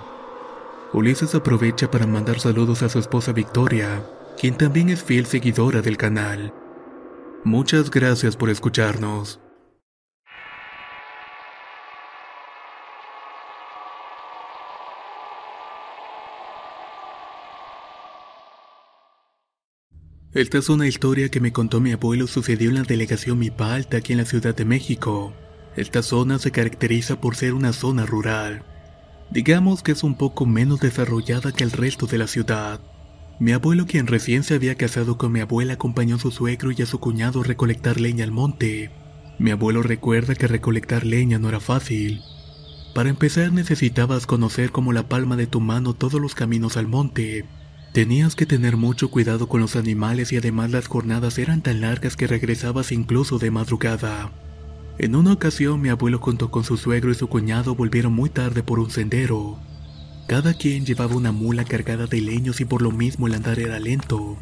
Ulises 0.93 1.35
aprovecha 1.35 1.91
para 1.91 2.07
mandar 2.07 2.39
saludos 2.39 2.83
a 2.83 2.89
su 2.89 2.99
esposa 2.99 3.33
Victoria, 3.33 4.03
quien 4.39 4.55
también 4.55 4.89
es 4.89 5.03
fiel 5.03 5.25
seguidora 5.25 5.81
del 5.81 5.97
canal. 5.97 6.53
Muchas 7.43 7.91
gracias 7.91 8.37
por 8.37 8.49
escucharnos. 8.49 9.41
Esta 20.35 20.57
es 20.57 20.67
una 20.67 20.85
historia 20.85 21.29
que 21.29 21.39
me 21.39 21.53
contó 21.53 21.79
mi 21.79 21.93
abuelo 21.93 22.27
sucedió 22.27 22.67
en 22.67 22.75
la 22.75 22.83
delegación 22.83 23.39
Mipalta 23.39 23.95
aquí 23.95 24.11
en 24.11 24.17
la 24.17 24.25
Ciudad 24.25 24.53
de 24.53 24.65
México. 24.65 25.33
Esta 25.77 26.03
zona 26.03 26.39
se 26.39 26.51
caracteriza 26.51 27.21
por 27.21 27.37
ser 27.37 27.53
una 27.53 27.71
zona 27.71 28.05
rural. 28.05 28.63
Digamos 29.31 29.81
que 29.81 29.93
es 29.93 30.03
un 30.03 30.17
poco 30.17 30.45
menos 30.45 30.81
desarrollada 30.81 31.53
que 31.53 31.63
el 31.63 31.71
resto 31.71 32.05
de 32.05 32.17
la 32.17 32.27
ciudad. 32.27 32.81
Mi 33.39 33.53
abuelo, 33.53 33.85
quien 33.85 34.07
recién 34.07 34.43
se 34.43 34.55
había 34.55 34.75
casado 34.75 35.17
con 35.17 35.31
mi 35.31 35.39
abuela, 35.39 35.75
acompañó 35.75 36.17
a 36.17 36.19
su 36.19 36.31
suegro 36.31 36.71
y 36.73 36.81
a 36.81 36.85
su 36.85 36.99
cuñado 36.99 37.39
a 37.39 37.45
recolectar 37.45 38.01
leña 38.01 38.25
al 38.25 38.31
monte. 38.31 38.91
Mi 39.39 39.51
abuelo 39.51 39.83
recuerda 39.83 40.35
que 40.35 40.47
recolectar 40.47 41.05
leña 41.05 41.39
no 41.39 41.47
era 41.47 41.61
fácil. 41.61 42.19
Para 42.93 43.07
empezar 43.07 43.53
necesitabas 43.53 44.27
conocer 44.27 44.73
como 44.73 44.91
la 44.91 45.07
palma 45.07 45.37
de 45.37 45.47
tu 45.47 45.61
mano 45.61 45.93
todos 45.93 46.19
los 46.19 46.35
caminos 46.35 46.75
al 46.75 46.87
monte. 46.87 47.45
Tenías 47.95 48.35
que 48.35 48.45
tener 48.45 48.75
mucho 48.75 49.09
cuidado 49.09 49.47
con 49.47 49.61
los 49.61 49.77
animales 49.77 50.33
y 50.33 50.35
además 50.35 50.69
las 50.69 50.87
jornadas 50.87 51.37
eran 51.37 51.61
tan 51.61 51.79
largas 51.79 52.17
que 52.17 52.27
regresabas 52.27 52.91
incluso 52.91 53.39
de 53.39 53.51
madrugada. 53.51 54.33
En 54.97 55.15
una 55.15 55.31
ocasión 55.31 55.79
mi 55.79 55.87
abuelo 55.87 56.19
junto 56.19 56.51
con 56.51 56.65
su 56.65 56.75
suegro 56.75 57.09
y 57.11 57.15
su 57.15 57.29
cuñado 57.29 57.73
volvieron 57.73 58.11
muy 58.11 58.29
tarde 58.29 58.63
por 58.63 58.79
un 58.79 58.91
sendero. 58.91 59.57
Cada 60.27 60.55
quien 60.55 60.85
llevaba 60.85 61.15
una 61.15 61.31
mula 61.31 61.63
cargada 61.63 62.05
de 62.05 62.19
leños 62.19 62.59
y 62.59 62.65
por 62.65 62.81
lo 62.81 62.91
mismo 62.91 63.27
el 63.27 63.35
andar 63.35 63.59
era 63.59 63.79
lento. 63.79 64.37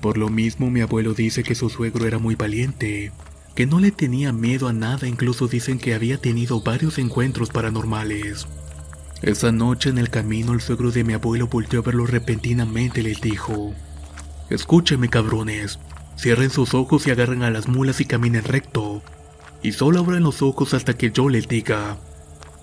Por 0.00 0.16
lo 0.16 0.30
mismo 0.30 0.70
mi 0.70 0.80
abuelo 0.80 1.12
dice 1.12 1.42
que 1.42 1.54
su 1.54 1.68
suegro 1.68 2.06
era 2.06 2.18
muy 2.18 2.36
valiente, 2.36 3.12
que 3.54 3.66
no 3.66 3.80
le 3.80 3.90
tenía 3.90 4.32
miedo 4.32 4.66
a 4.66 4.72
nada, 4.72 5.06
incluso 5.06 5.46
dicen 5.46 5.78
que 5.78 5.92
había 5.92 6.16
tenido 6.16 6.62
varios 6.62 6.96
encuentros 6.96 7.50
paranormales. 7.50 8.46
Esa 9.24 9.52
noche 9.52 9.88
en 9.88 9.96
el 9.96 10.10
camino 10.10 10.52
el 10.52 10.60
suegro 10.60 10.90
de 10.90 11.02
mi 11.02 11.14
abuelo 11.14 11.46
volteó 11.46 11.80
a 11.80 11.82
verlo 11.82 12.04
repentinamente 12.04 13.00
y 13.00 13.04
les 13.04 13.22
dijo, 13.22 13.72
Escúchenme 14.50 15.08
cabrones, 15.08 15.78
cierren 16.18 16.50
sus 16.50 16.74
ojos 16.74 17.06
y 17.06 17.10
agarren 17.10 17.42
a 17.42 17.50
las 17.50 17.66
mulas 17.66 18.02
y 18.02 18.04
caminen 18.04 18.44
recto 18.44 19.02
y 19.62 19.72
solo 19.72 20.00
abran 20.00 20.22
los 20.22 20.42
ojos 20.42 20.74
hasta 20.74 20.98
que 20.98 21.10
yo 21.10 21.30
les 21.30 21.48
diga. 21.48 21.96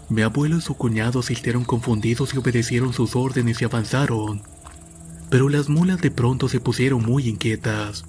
Mi 0.09 0.21
abuelo 0.21 0.57
y 0.57 0.61
su 0.61 0.75
cuñado 0.75 1.21
asistieron 1.21 1.65
confundidos 1.65 2.35
y 2.35 2.37
obedecieron 2.37 2.93
sus 2.93 3.15
órdenes 3.15 3.59
y 3.63 3.65
avanzaron. 3.65 4.43
Pero 5.31 5.49
las 5.49 5.67
mulas 5.67 5.99
de 5.99 6.11
pronto 6.11 6.47
se 6.47 6.59
pusieron 6.59 7.03
muy 7.03 7.27
inquietas. 7.27 8.05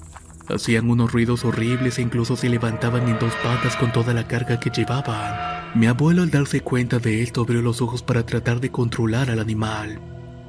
Hacían 0.47 0.91
unos 0.91 1.11
ruidos 1.11 1.47
horribles 1.47 1.99
e 1.99 2.03
incluso 2.03 2.37
se 2.37 2.51
levantaban 2.51 3.09
en 3.09 3.19
dos 3.19 3.33
patas 3.43 3.77
con 3.77 3.93
toda 3.93 4.13
la 4.13 4.29
carga 4.29 4.61
que 4.61 4.69
llevaban. 4.69 5.62
Mi 5.75 5.87
abuelo 5.87 6.23
al 6.23 6.31
darse 6.31 6.61
cuenta 6.61 6.99
de 6.99 7.23
esto 7.23 7.41
abrió 7.41 7.63
los 7.63 7.81
ojos 7.81 8.03
para 8.03 8.27
tratar 8.27 8.61
de 8.61 8.71
controlar 8.71 9.31
al 9.31 9.39
animal. 9.39 10.01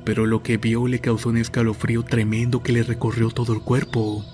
Pero 0.03 0.25
lo 0.25 0.43
que 0.43 0.57
vio 0.57 0.85
le 0.87 0.99
causó 0.99 1.29
un 1.29 1.37
escalofrío 1.37 2.03
tremendo 2.03 2.61
que 2.61 2.73
le 2.73 2.83
recorrió 2.83 3.29
todo 3.29 3.53
el 3.53 3.61
cuerpo. 3.61 4.25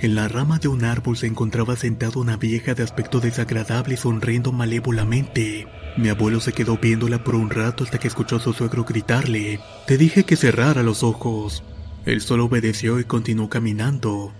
En 0.00 0.16
la 0.16 0.26
rama 0.26 0.58
de 0.58 0.66
un 0.66 0.84
árbol 0.84 1.16
se 1.16 1.28
encontraba 1.28 1.76
sentada 1.76 2.18
una 2.18 2.36
vieja 2.36 2.74
de 2.74 2.82
aspecto 2.82 3.20
desagradable 3.20 3.96
sonriendo 3.96 4.50
malévolamente. 4.50 5.68
Mi 5.96 6.08
abuelo 6.08 6.40
se 6.40 6.52
quedó 6.52 6.76
viéndola 6.76 7.22
por 7.22 7.36
un 7.36 7.48
rato 7.48 7.84
hasta 7.84 7.98
que 7.98 8.08
escuchó 8.08 8.36
a 8.36 8.40
su 8.40 8.52
suegro 8.52 8.82
gritarle, 8.82 9.60
Te 9.86 9.96
dije 9.96 10.24
que 10.24 10.34
cerrara 10.34 10.82
los 10.82 11.04
ojos. 11.04 11.62
Él 12.04 12.20
solo 12.20 12.46
obedeció 12.46 12.98
y 12.98 13.04
continuó 13.04 13.48
caminando. 13.48 14.32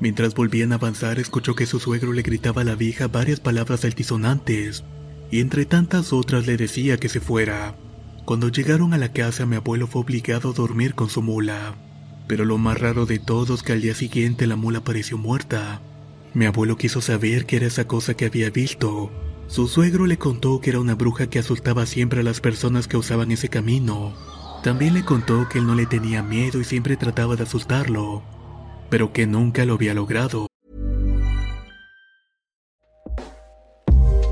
Mientras 0.00 0.34
volvían 0.34 0.72
a 0.72 0.76
avanzar, 0.76 1.18
escuchó 1.18 1.54
que 1.54 1.66
su 1.66 1.78
suegro 1.78 2.14
le 2.14 2.22
gritaba 2.22 2.62
a 2.62 2.64
la 2.64 2.74
vieja 2.74 3.06
varias 3.06 3.38
palabras 3.38 3.84
altisonantes, 3.84 4.82
y 5.32 5.40
entre 5.40 5.64
tantas 5.64 6.12
otras 6.12 6.46
le 6.46 6.58
decía 6.58 6.98
que 6.98 7.08
se 7.08 7.18
fuera. 7.18 7.74
Cuando 8.26 8.50
llegaron 8.50 8.92
a 8.92 8.98
la 8.98 9.12
casa, 9.12 9.46
mi 9.46 9.56
abuelo 9.56 9.86
fue 9.86 10.02
obligado 10.02 10.50
a 10.50 10.52
dormir 10.52 10.94
con 10.94 11.08
su 11.08 11.22
mula. 11.22 11.74
Pero 12.28 12.44
lo 12.44 12.58
más 12.58 12.78
raro 12.78 13.06
de 13.06 13.18
todo 13.18 13.54
es 13.54 13.62
que 13.62 13.72
al 13.72 13.80
día 13.80 13.94
siguiente 13.94 14.46
la 14.46 14.56
mula 14.56 14.80
apareció 14.80 15.16
muerta. 15.16 15.80
Mi 16.34 16.44
abuelo 16.44 16.76
quiso 16.76 17.00
saber 17.00 17.46
qué 17.46 17.56
era 17.56 17.66
esa 17.66 17.88
cosa 17.88 18.14
que 18.14 18.26
había 18.26 18.50
visto. 18.50 19.10
Su 19.46 19.68
suegro 19.68 20.04
le 20.04 20.18
contó 20.18 20.60
que 20.60 20.68
era 20.68 20.80
una 20.80 20.94
bruja 20.94 21.28
que 21.28 21.38
asustaba 21.38 21.86
siempre 21.86 22.20
a 22.20 22.24
las 22.24 22.42
personas 22.42 22.86
que 22.86 22.98
usaban 22.98 23.32
ese 23.32 23.48
camino. 23.48 24.12
También 24.62 24.92
le 24.92 25.02
contó 25.02 25.48
que 25.48 25.60
él 25.60 25.66
no 25.66 25.74
le 25.74 25.86
tenía 25.86 26.22
miedo 26.22 26.60
y 26.60 26.64
siempre 26.64 26.98
trataba 26.98 27.36
de 27.36 27.44
asustarlo, 27.44 28.22
pero 28.90 29.14
que 29.14 29.26
nunca 29.26 29.64
lo 29.64 29.74
había 29.74 29.94
logrado. 29.94 30.51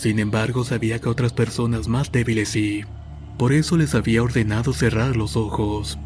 Sin 0.00 0.18
embargo, 0.18 0.64
sabía 0.64 0.98
que 0.98 1.10
otras 1.10 1.34
personas 1.34 1.86
más 1.86 2.10
débiles 2.10 2.48
sí. 2.48 2.84
Por 3.36 3.52
eso 3.52 3.76
les 3.76 3.94
había 3.94 4.22
ordenado 4.22 4.72
cerrar 4.72 5.14
los 5.14 5.36
ojos. 5.36 5.98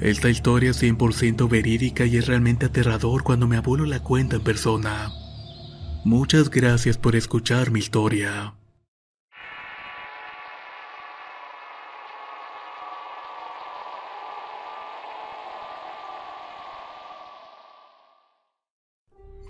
Esta 0.00 0.30
historia 0.30 0.70
es 0.70 0.80
100% 0.80 1.48
verídica 1.48 2.06
y 2.06 2.16
es 2.16 2.28
realmente 2.28 2.66
aterrador 2.66 3.24
cuando 3.24 3.48
mi 3.48 3.56
abuelo 3.56 3.86
la 3.86 4.04
cuenta 4.04 4.36
en 4.36 4.42
persona. 4.42 5.10
Muchas 6.04 6.48
gracias 6.48 6.96
por 6.96 7.16
escuchar 7.16 7.72
mi 7.72 7.80
historia. 7.80 8.54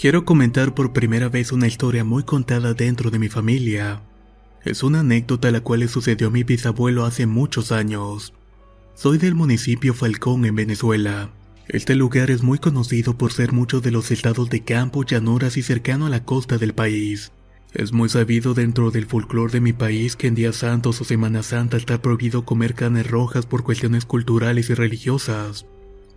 Quiero 0.00 0.24
comentar 0.24 0.74
por 0.74 0.94
primera 0.94 1.28
vez 1.28 1.52
una 1.52 1.66
historia 1.66 2.04
muy 2.04 2.22
contada 2.22 2.72
dentro 2.72 3.10
de 3.10 3.18
mi 3.18 3.28
familia. 3.28 4.00
Es 4.64 4.82
una 4.82 5.00
anécdota 5.00 5.50
la 5.50 5.60
cual 5.60 5.80
le 5.80 5.88
sucedió 5.88 6.28
a 6.28 6.30
mi 6.30 6.42
bisabuelo 6.42 7.04
hace 7.04 7.26
muchos 7.26 7.70
años. 7.70 8.32
Soy 8.94 9.18
del 9.18 9.34
municipio 9.34 9.92
Falcón 9.92 10.46
en 10.46 10.54
Venezuela. 10.54 11.28
Este 11.68 11.96
lugar 11.96 12.30
es 12.30 12.42
muy 12.42 12.58
conocido 12.58 13.18
por 13.18 13.30
ser 13.34 13.52
muchos 13.52 13.82
de 13.82 13.90
los 13.90 14.10
estados 14.10 14.48
de 14.48 14.64
campo, 14.64 15.04
llanuras 15.04 15.58
y 15.58 15.62
cercano 15.62 16.06
a 16.06 16.10
la 16.10 16.24
costa 16.24 16.56
del 16.56 16.72
país. 16.72 17.30
Es 17.74 17.92
muy 17.92 18.08
sabido 18.08 18.54
dentro 18.54 18.90
del 18.90 19.04
folclore 19.04 19.52
de 19.52 19.60
mi 19.60 19.74
país 19.74 20.16
que 20.16 20.28
en 20.28 20.34
días 20.34 20.56
santos 20.56 20.98
o 21.02 21.04
Semana 21.04 21.42
Santa 21.42 21.76
está 21.76 22.00
prohibido 22.00 22.46
comer 22.46 22.72
carnes 22.72 23.06
rojas 23.06 23.44
por 23.44 23.64
cuestiones 23.64 24.06
culturales 24.06 24.70
y 24.70 24.74
religiosas. 24.74 25.66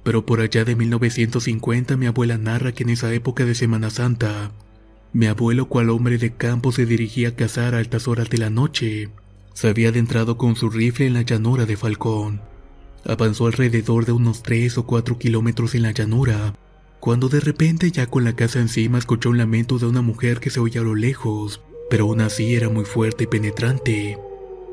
Pero 0.03 0.25
por 0.25 0.41
allá 0.41 0.65
de 0.65 0.75
1950 0.75 1.97
mi 1.97 2.05
abuela 2.05 2.37
narra 2.37 2.73
que 2.73 2.83
en 2.83 2.89
esa 2.89 3.13
época 3.13 3.45
de 3.45 3.55
Semana 3.55 3.89
Santa, 3.89 4.51
mi 5.13 5.27
abuelo 5.27 5.67
cual 5.67 5.89
hombre 5.89 6.17
de 6.17 6.33
campo 6.33 6.71
se 6.71 6.85
dirigía 6.85 7.29
a 7.29 7.35
cazar 7.35 7.75
a 7.75 7.77
altas 7.77 8.07
horas 8.07 8.29
de 8.29 8.39
la 8.39 8.49
noche. 8.49 9.09
Se 9.53 9.69
había 9.69 9.89
adentrado 9.89 10.37
con 10.37 10.55
su 10.55 10.69
rifle 10.69 11.05
en 11.05 11.13
la 11.13 11.21
llanura 11.21 11.65
de 11.65 11.77
Falcón. 11.77 12.41
Avanzó 13.05 13.45
alrededor 13.45 14.05
de 14.05 14.11
unos 14.11 14.41
3 14.43 14.77
o 14.79 14.85
4 14.85 15.19
kilómetros 15.19 15.75
en 15.75 15.83
la 15.83 15.91
llanura, 15.91 16.55
cuando 16.99 17.29
de 17.29 17.41
repente 17.41 17.91
ya 17.91 18.07
con 18.07 18.23
la 18.23 18.35
casa 18.35 18.59
encima 18.59 18.97
escuchó 18.97 19.29
un 19.29 19.37
lamento 19.37 19.77
de 19.77 19.85
una 19.85 20.01
mujer 20.01 20.39
que 20.39 20.49
se 20.49 20.59
oía 20.59 20.81
a 20.81 20.83
lo 20.83 20.95
lejos, 20.95 21.61
pero 21.89 22.05
aún 22.05 22.21
así 22.21 22.55
era 22.55 22.69
muy 22.69 22.85
fuerte 22.85 23.25
y 23.25 23.27
penetrante. 23.27 24.17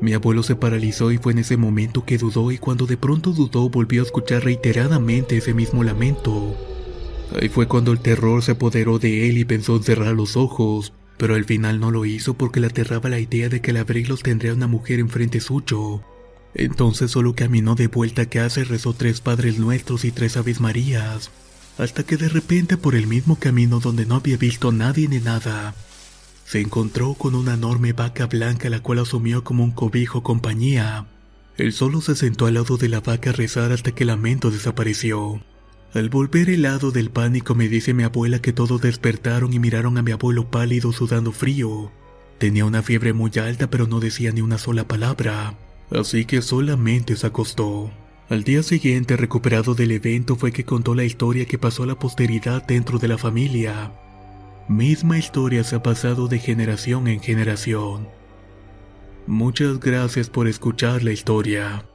Mi 0.01 0.13
abuelo 0.13 0.41
se 0.41 0.55
paralizó 0.55 1.11
y 1.11 1.19
fue 1.19 1.31
en 1.31 1.39
ese 1.39 1.57
momento 1.57 2.05
que 2.05 2.17
dudó 2.17 2.51
y 2.51 2.57
cuando 2.57 2.87
de 2.87 2.97
pronto 2.97 3.33
dudó 3.33 3.69
volvió 3.69 4.01
a 4.01 4.05
escuchar 4.05 4.43
reiteradamente 4.43 5.37
ese 5.37 5.53
mismo 5.53 5.83
lamento. 5.83 6.55
Ahí 7.39 7.49
fue 7.49 7.67
cuando 7.67 7.91
el 7.91 7.99
terror 7.99 8.41
se 8.41 8.53
apoderó 8.53 8.97
de 8.97 9.29
él 9.29 9.37
y 9.37 9.45
pensó 9.45 9.75
en 9.75 9.83
cerrar 9.83 10.15
los 10.15 10.35
ojos, 10.35 10.91
pero 11.17 11.35
al 11.35 11.45
final 11.45 11.79
no 11.79 11.91
lo 11.91 12.05
hizo 12.05 12.33
porque 12.33 12.59
le 12.59 12.67
aterraba 12.67 13.09
la 13.09 13.19
idea 13.19 13.47
de 13.47 13.61
que 13.61 13.71
al 13.71 13.77
abrirlos 13.77 14.23
tendría 14.23 14.55
una 14.55 14.65
mujer 14.65 14.99
enfrente 14.99 15.39
suyo. 15.39 16.01
Entonces 16.55 17.11
solo 17.11 17.35
caminó 17.35 17.75
de 17.75 17.87
vuelta 17.87 18.23
a 18.23 18.25
casa 18.25 18.61
y 18.61 18.63
rezó 18.63 18.93
tres 18.93 19.21
Padres 19.21 19.59
Nuestros 19.59 20.03
y 20.03 20.11
tres 20.11 20.35
Aves 20.35 20.59
Marías, 20.59 21.29
hasta 21.77 22.03
que 22.03 22.17
de 22.17 22.27
repente 22.27 22.75
por 22.75 22.95
el 22.95 23.05
mismo 23.05 23.37
camino 23.37 23.79
donde 23.79 24.07
no 24.07 24.15
había 24.15 24.37
visto 24.37 24.71
nadie 24.71 25.07
ni 25.07 25.19
nada, 25.19 25.75
se 26.51 26.59
encontró 26.59 27.13
con 27.13 27.33
una 27.33 27.53
enorme 27.53 27.93
vaca 27.93 28.27
blanca 28.27 28.69
la 28.69 28.81
cual 28.81 28.99
asumió 28.99 29.41
como 29.41 29.63
un 29.63 29.71
cobijo 29.71 30.21
compañía. 30.21 31.05
Él 31.55 31.71
solo 31.71 32.01
se 32.01 32.13
sentó 32.13 32.45
al 32.45 32.55
lado 32.55 32.75
de 32.75 32.89
la 32.89 32.99
vaca 32.99 33.29
a 33.29 33.33
rezar 33.33 33.71
hasta 33.71 33.93
que 33.93 34.03
el 34.03 34.07
lamento 34.07 34.51
desapareció. 34.51 35.41
Al 35.93 36.09
volver 36.09 36.49
el 36.49 36.63
lado 36.63 36.91
del 36.91 37.09
pánico 37.09 37.55
me 37.55 37.69
dice 37.69 37.93
mi 37.93 38.03
abuela 38.03 38.41
que 38.41 38.51
todos 38.51 38.81
despertaron 38.81 39.53
y 39.53 39.59
miraron 39.59 39.97
a 39.97 40.01
mi 40.01 40.11
abuelo 40.11 40.51
pálido 40.51 40.91
sudando 40.91 41.31
frío. 41.31 41.89
Tenía 42.37 42.65
una 42.65 42.81
fiebre 42.81 43.13
muy 43.13 43.31
alta 43.37 43.69
pero 43.69 43.87
no 43.87 44.01
decía 44.01 44.33
ni 44.33 44.41
una 44.41 44.57
sola 44.57 44.85
palabra, 44.89 45.57
así 45.89 46.25
que 46.25 46.41
solamente 46.41 47.15
se 47.15 47.27
acostó. 47.27 47.91
Al 48.27 48.43
día 48.43 48.61
siguiente, 48.61 49.15
recuperado 49.15 49.73
del 49.73 49.91
evento, 49.91 50.35
fue 50.35 50.51
que 50.51 50.65
contó 50.65 50.95
la 50.95 51.05
historia 51.05 51.45
que 51.45 51.57
pasó 51.57 51.83
a 51.83 51.87
la 51.87 51.97
posteridad 51.97 52.67
dentro 52.67 52.99
de 52.99 53.07
la 53.07 53.17
familia. 53.17 53.93
Misma 54.67 55.17
historia 55.17 55.63
se 55.63 55.75
ha 55.75 55.83
pasado 55.83 56.27
de 56.27 56.39
generación 56.39 57.07
en 57.07 57.19
generación. 57.19 58.07
Muchas 59.27 59.79
gracias 59.79 60.29
por 60.29 60.47
escuchar 60.47 61.03
la 61.03 61.11
historia. 61.11 61.85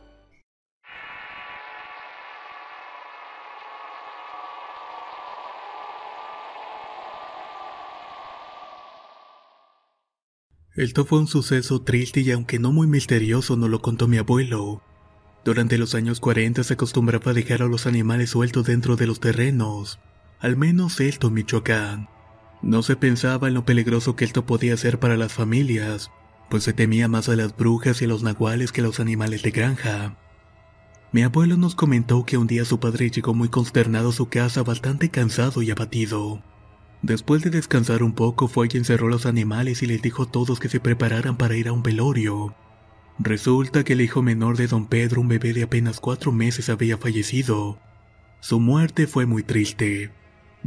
Esto 10.75 11.07
fue 11.07 11.21
un 11.21 11.27
suceso 11.27 11.81
triste 11.81 12.21
y 12.21 12.31
aunque 12.33 12.59
no 12.59 12.71
muy 12.71 12.87
misterioso 12.87 13.57
nos 13.57 13.71
lo 13.71 13.81
contó 13.81 14.09
mi 14.09 14.19
abuelo. 14.19 14.83
Durante 15.43 15.79
los 15.79 15.95
años 15.95 16.21
40 16.21 16.65
se 16.65 16.75
acostumbraba 16.75 17.31
a 17.31 17.35
dejar 17.35 17.63
a 17.63 17.67
los 17.67 17.87
animales 17.87 18.31
sueltos 18.31 18.67
dentro 18.67 18.97
de 18.97 19.07
los 19.07 19.21
terrenos, 19.21 19.99
al 20.39 20.59
menos 20.59 21.01
esto 21.01 21.29
en 21.29 21.35
Michoacán. 21.35 22.16
No 22.63 22.83
se 22.83 22.97
pensaba 22.97 23.49
en 23.49 23.55
lo 23.55 23.65
peligroso 23.65 24.17
que 24.17 24.25
esto 24.25 24.47
podía 24.47 24.77
ser 24.77 24.99
para 24.99 25.17
las 25.17 25.33
familias, 25.33 26.11
pues 26.49 26.65
se 26.65 26.73
temía 26.73 27.09
más 27.09 27.29
a 27.29 27.37
las 27.37 27.57
brujas 27.57 28.01
y 28.03 28.07
a 28.07 28.09
los 28.09 28.23
nahuales 28.23 28.73
que 28.73 28.81
a 28.81 28.85
los 28.85 29.01
animales 29.01 29.43
de 29.43 29.51
granja. 29.51 30.17
Mi 31.13 31.23
abuelo 31.23 31.57
nos 31.57 31.75
comentó 31.75 32.25
que 32.25 32.37
un 32.37 32.47
día 32.47 32.65
su 32.65 32.81
padre 32.81 33.11
llegó 33.11 33.35
muy 33.35 33.49
consternado 33.49 34.11
a 34.11 34.13
su 34.13 34.29
casa 34.29 34.63
bastante 34.63 35.09
cansado 35.09 35.63
y 35.63 35.71
abatido. 35.71 36.43
Después 37.03 37.43
de 37.43 37.51
descansar 37.51 38.03
un 38.03 38.13
poco 38.13 38.49
fue 38.49 38.69
y 38.73 38.77
encerró 38.77 39.09
los 39.09 39.27
animales 39.27 39.83
y 39.83 39.87
les 39.87 40.03
dijo 40.03 40.25
a 40.25 40.31
todos 40.31 40.59
que 40.59 40.69
se 40.69 40.81
prepararan 40.81 41.37
para 41.37 41.57
ir 41.57 41.69
a 41.69 41.73
un 41.73 41.83
velorio. 41.83 42.55
Resulta 43.19 43.85
que 43.85 43.95
el 43.95 44.01
hijo 44.01 44.23
menor 44.23 44.57
de 44.57 44.67
don 44.67 44.87
Pedro, 44.87 45.21
un 45.21 45.29
bebé 45.29 45.53
de 45.53 45.63
apenas 45.63 46.01
cuatro 46.01 46.33
meses, 46.33 46.69
había 46.69 46.99
fallecido. 46.99 47.79
Su 48.41 48.61
muerte 48.61 49.07
fue 49.07 49.25
muy 49.25 49.43
triste. 49.43 50.11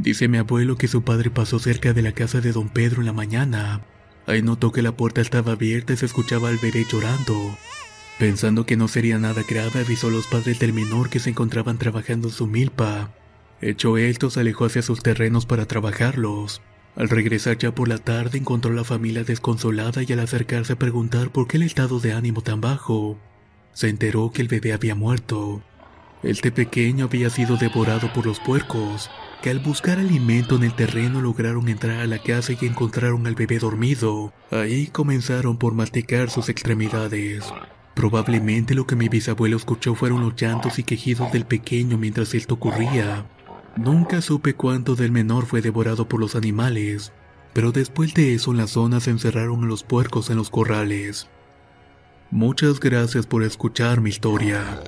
Dice 0.02 0.28
mi 0.28 0.38
abuelo 0.38 0.76
que 0.76 0.88
su 0.88 1.02
padre 1.02 1.28
pasó 1.30 1.58
cerca 1.58 1.92
de 1.92 2.00
la 2.00 2.12
casa 2.12 2.40
de 2.40 2.52
don 2.52 2.70
Pedro 2.70 3.00
en 3.00 3.06
la 3.06 3.12
mañana. 3.12 3.82
Ahí 4.26 4.40
notó 4.40 4.72
que 4.72 4.80
la 4.80 4.96
puerta 4.96 5.20
estaba 5.20 5.52
abierta 5.52 5.92
y 5.92 5.98
se 5.98 6.06
escuchaba 6.06 6.48
al 6.48 6.56
bebé 6.56 6.86
llorando. 6.90 7.58
Pensando 8.18 8.64
que 8.64 8.78
no 8.78 8.88
sería 8.88 9.18
nada 9.18 9.42
grave, 9.46 9.80
avisó 9.80 10.06
a 10.06 10.10
los 10.10 10.26
padres 10.26 10.58
del 10.58 10.72
menor 10.72 11.10
que 11.10 11.18
se 11.18 11.28
encontraban 11.28 11.76
trabajando 11.76 12.28
en 12.28 12.34
su 12.34 12.46
milpa. 12.46 13.12
Hecho 13.60 13.98
esto, 13.98 14.30
se 14.30 14.40
alejó 14.40 14.64
hacia 14.64 14.80
sus 14.80 15.02
terrenos 15.02 15.44
para 15.44 15.66
trabajarlos. 15.66 16.62
Al 16.96 17.10
regresar 17.10 17.58
ya 17.58 17.74
por 17.74 17.86
la 17.86 17.98
tarde 17.98 18.38
encontró 18.38 18.72
a 18.72 18.76
la 18.76 18.84
familia 18.84 19.24
desconsolada 19.24 20.02
y 20.02 20.10
al 20.14 20.20
acercarse 20.20 20.72
a 20.72 20.78
preguntar 20.78 21.30
por 21.30 21.46
qué 21.46 21.58
el 21.58 21.64
estado 21.64 22.00
de 22.00 22.14
ánimo 22.14 22.40
tan 22.40 22.62
bajo, 22.62 23.18
se 23.74 23.90
enteró 23.90 24.32
que 24.32 24.40
el 24.40 24.48
bebé 24.48 24.72
había 24.72 24.94
muerto. 24.94 25.62
Este 26.22 26.50
pequeño 26.50 27.04
había 27.04 27.28
sido 27.28 27.58
devorado 27.58 28.10
por 28.14 28.26
los 28.26 28.40
puercos, 28.40 29.10
que 29.42 29.50
al 29.50 29.58
buscar 29.58 29.98
alimento 29.98 30.56
en 30.56 30.64
el 30.64 30.74
terreno 30.74 31.20
lograron 31.20 31.68
entrar 31.68 32.00
a 32.00 32.06
la 32.06 32.18
casa 32.18 32.52
y 32.52 32.66
encontraron 32.66 33.26
al 33.26 33.34
bebé 33.34 33.58
dormido. 33.58 34.32
Ahí 34.50 34.88
comenzaron 34.88 35.56
por 35.56 35.74
masticar 35.74 36.30
sus 36.30 36.48
extremidades. 36.48 37.44
Probablemente 37.94 38.74
lo 38.74 38.86
que 38.86 38.96
mi 38.96 39.08
bisabuelo 39.08 39.56
escuchó 39.56 39.94
fueron 39.94 40.20
los 40.22 40.36
llantos 40.36 40.78
y 40.78 40.84
quejidos 40.84 41.32
del 41.32 41.46
pequeño 41.46 41.98
mientras 41.98 42.34
esto 42.34 42.54
ocurría. 42.54 43.26
Nunca 43.76 44.20
supe 44.20 44.54
cuánto 44.54 44.96
del 44.96 45.12
menor 45.12 45.46
fue 45.46 45.62
devorado 45.62 46.08
por 46.08 46.20
los 46.20 46.36
animales, 46.36 47.12
pero 47.52 47.72
después 47.72 48.14
de 48.14 48.34
eso 48.34 48.50
en 48.50 48.58
la 48.58 48.66
zona 48.66 49.00
se 49.00 49.10
encerraron 49.10 49.64
a 49.64 49.66
los 49.66 49.82
puercos 49.82 50.30
en 50.30 50.36
los 50.36 50.50
corrales. 50.50 51.28
Muchas 52.30 52.78
gracias 52.78 53.26
por 53.26 53.42
escuchar 53.42 54.00
mi 54.00 54.10
historia. 54.10 54.80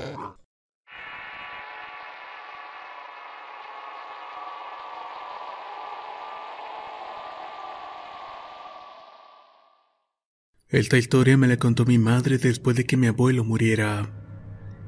Esta 10.72 10.96
historia 10.96 11.36
me 11.36 11.48
la 11.48 11.58
contó 11.58 11.84
mi 11.84 11.98
madre 11.98 12.38
después 12.38 12.74
de 12.74 12.86
que 12.86 12.96
mi 12.96 13.06
abuelo 13.06 13.44
muriera. 13.44 14.10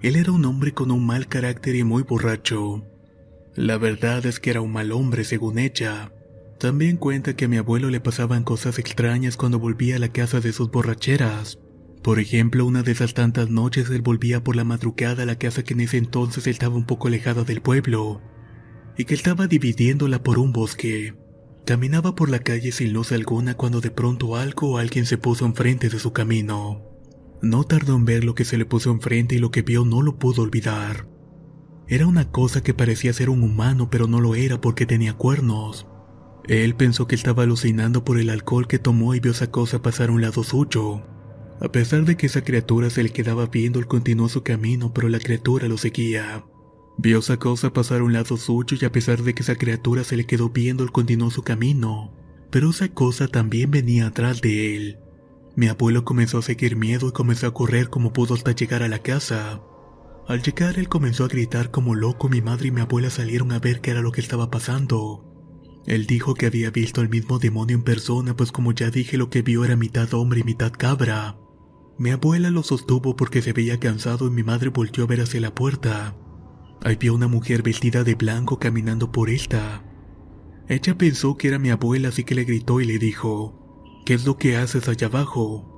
Él 0.00 0.16
era 0.16 0.32
un 0.32 0.46
hombre 0.46 0.72
con 0.72 0.90
un 0.90 1.04
mal 1.04 1.28
carácter 1.28 1.74
y 1.76 1.84
muy 1.84 2.04
borracho. 2.04 2.86
La 3.54 3.76
verdad 3.76 4.24
es 4.24 4.40
que 4.40 4.48
era 4.48 4.62
un 4.62 4.72
mal 4.72 4.92
hombre 4.92 5.24
según 5.24 5.58
ella. 5.58 6.10
También 6.58 6.96
cuenta 6.96 7.36
que 7.36 7.44
a 7.44 7.48
mi 7.48 7.58
abuelo 7.58 7.90
le 7.90 8.00
pasaban 8.00 8.44
cosas 8.44 8.78
extrañas 8.78 9.36
cuando 9.36 9.58
volvía 9.58 9.96
a 9.96 9.98
la 9.98 10.08
casa 10.08 10.40
de 10.40 10.54
sus 10.54 10.70
borracheras. 10.70 11.58
Por 12.02 12.18
ejemplo, 12.18 12.64
una 12.64 12.82
de 12.82 12.92
esas 12.92 13.12
tantas 13.12 13.50
noches 13.50 13.90
él 13.90 14.00
volvía 14.00 14.42
por 14.42 14.56
la 14.56 14.64
madrugada 14.64 15.24
a 15.24 15.26
la 15.26 15.36
casa 15.36 15.64
que 15.64 15.74
en 15.74 15.80
ese 15.80 15.98
entonces 15.98 16.46
estaba 16.46 16.76
un 16.76 16.86
poco 16.86 17.08
alejada 17.08 17.44
del 17.44 17.60
pueblo, 17.60 18.22
y 18.96 19.04
que 19.04 19.12
estaba 19.12 19.48
dividiéndola 19.48 20.22
por 20.22 20.38
un 20.38 20.50
bosque. 20.50 21.14
Caminaba 21.64 22.14
por 22.14 22.28
la 22.28 22.40
calle 22.40 22.72
sin 22.72 22.92
luz 22.92 23.10
alguna 23.12 23.54
cuando 23.54 23.80
de 23.80 23.90
pronto 23.90 24.36
algo 24.36 24.72
o 24.72 24.78
alguien 24.78 25.06
se 25.06 25.16
puso 25.16 25.46
enfrente 25.46 25.88
de 25.88 25.98
su 25.98 26.12
camino. 26.12 26.82
No 27.40 27.64
tardó 27.64 27.96
en 27.96 28.04
ver 28.04 28.22
lo 28.22 28.34
que 28.34 28.44
se 28.44 28.58
le 28.58 28.66
puso 28.66 28.90
enfrente 28.90 29.34
y 29.34 29.38
lo 29.38 29.50
que 29.50 29.62
vio 29.62 29.86
no 29.86 30.02
lo 30.02 30.18
pudo 30.18 30.42
olvidar. 30.42 31.08
Era 31.88 32.06
una 32.06 32.30
cosa 32.30 32.62
que 32.62 32.74
parecía 32.74 33.14
ser 33.14 33.30
un 33.30 33.42
humano, 33.42 33.88
pero 33.90 34.06
no 34.06 34.20
lo 34.20 34.34
era 34.34 34.60
porque 34.60 34.84
tenía 34.84 35.14
cuernos. 35.14 35.86
Él 36.46 36.74
pensó 36.74 37.06
que 37.06 37.14
estaba 37.14 37.44
alucinando 37.44 38.04
por 38.04 38.18
el 38.18 38.28
alcohol 38.28 38.66
que 38.66 38.78
tomó 38.78 39.14
y 39.14 39.20
vio 39.20 39.32
esa 39.32 39.50
cosa 39.50 39.80
pasar 39.80 40.10
a 40.10 40.12
un 40.12 40.20
lado 40.20 40.44
suyo. 40.44 41.02
A 41.60 41.72
pesar 41.72 42.04
de 42.04 42.16
que 42.16 42.26
esa 42.26 42.44
criatura 42.44 42.90
se 42.90 43.02
le 43.02 43.08
quedaba 43.08 43.46
viendo, 43.46 43.78
él 43.78 43.86
continuó 43.86 44.28
su 44.28 44.42
camino, 44.42 44.92
pero 44.92 45.08
la 45.08 45.18
criatura 45.18 45.66
lo 45.66 45.78
seguía. 45.78 46.44
Vio 46.96 47.18
esa 47.18 47.38
cosa 47.38 47.72
pasar 47.72 48.00
a 48.00 48.04
un 48.04 48.12
lado 48.12 48.36
suyo 48.36 48.76
y 48.80 48.84
a 48.84 48.92
pesar 48.92 49.22
de 49.22 49.34
que 49.34 49.42
esa 49.42 49.56
criatura 49.56 50.04
se 50.04 50.16
le 50.16 50.26
quedó 50.26 50.50
viendo, 50.50 50.84
él 50.84 50.92
continuó 50.92 51.30
su 51.30 51.42
camino. 51.42 52.12
Pero 52.50 52.70
esa 52.70 52.88
cosa 52.88 53.28
también 53.28 53.70
venía 53.70 54.06
atrás 54.06 54.40
de 54.40 54.76
él. 54.76 54.98
Mi 55.56 55.68
abuelo 55.68 56.04
comenzó 56.04 56.38
a 56.38 56.42
seguir 56.42 56.76
miedo 56.76 57.08
y 57.08 57.12
comenzó 57.12 57.46
a 57.46 57.54
correr 57.54 57.88
como 57.88 58.12
pudo 58.12 58.34
hasta 58.34 58.52
llegar 58.52 58.82
a 58.82 58.88
la 58.88 59.00
casa. 59.00 59.60
Al 60.26 60.42
llegar 60.42 60.78
él 60.78 60.88
comenzó 60.88 61.24
a 61.24 61.28
gritar 61.28 61.70
como 61.70 61.94
loco, 61.94 62.28
mi 62.28 62.40
madre 62.40 62.68
y 62.68 62.70
mi 62.70 62.80
abuela 62.80 63.10
salieron 63.10 63.52
a 63.52 63.58
ver 63.58 63.80
qué 63.80 63.90
era 63.90 64.00
lo 64.00 64.12
que 64.12 64.20
estaba 64.20 64.50
pasando. 64.50 65.30
Él 65.86 66.06
dijo 66.06 66.34
que 66.34 66.46
había 66.46 66.70
visto 66.70 67.00
al 67.00 67.10
mismo 67.10 67.38
demonio 67.38 67.76
en 67.76 67.82
persona, 67.82 68.34
pues 68.34 68.50
como 68.50 68.72
ya 68.72 68.90
dije 68.90 69.18
lo 69.18 69.28
que 69.28 69.42
vio 69.42 69.64
era 69.64 69.76
mitad 69.76 70.12
hombre 70.14 70.40
y 70.40 70.44
mitad 70.44 70.72
cabra. 70.72 71.36
Mi 71.98 72.10
abuela 72.10 72.50
lo 72.50 72.62
sostuvo 72.62 73.16
porque 73.16 73.42
se 73.42 73.52
veía 73.52 73.78
cansado 73.78 74.26
y 74.26 74.30
mi 74.30 74.42
madre 74.42 74.70
volteó 74.70 75.04
a 75.04 75.06
ver 75.06 75.20
hacia 75.20 75.40
la 75.40 75.54
puerta. 75.54 76.16
Vio 76.98 77.14
una 77.14 77.28
mujer 77.28 77.62
vestida 77.62 78.04
de 78.04 78.14
blanco 78.14 78.58
caminando 78.58 79.10
por 79.10 79.28
esta. 79.28 79.82
Ella 80.68 80.96
pensó 80.96 81.36
que 81.36 81.48
era 81.48 81.58
mi 81.58 81.70
abuela 81.70 82.08
así 82.08 82.24
que 82.24 82.34
le 82.34 82.44
gritó 82.44 82.80
y 82.80 82.86
le 82.86 82.98
dijo, 82.98 84.02
¿qué 84.06 84.14
es 84.14 84.24
lo 84.24 84.38
que 84.38 84.56
haces 84.56 84.88
allá 84.88 85.08
abajo? 85.08 85.74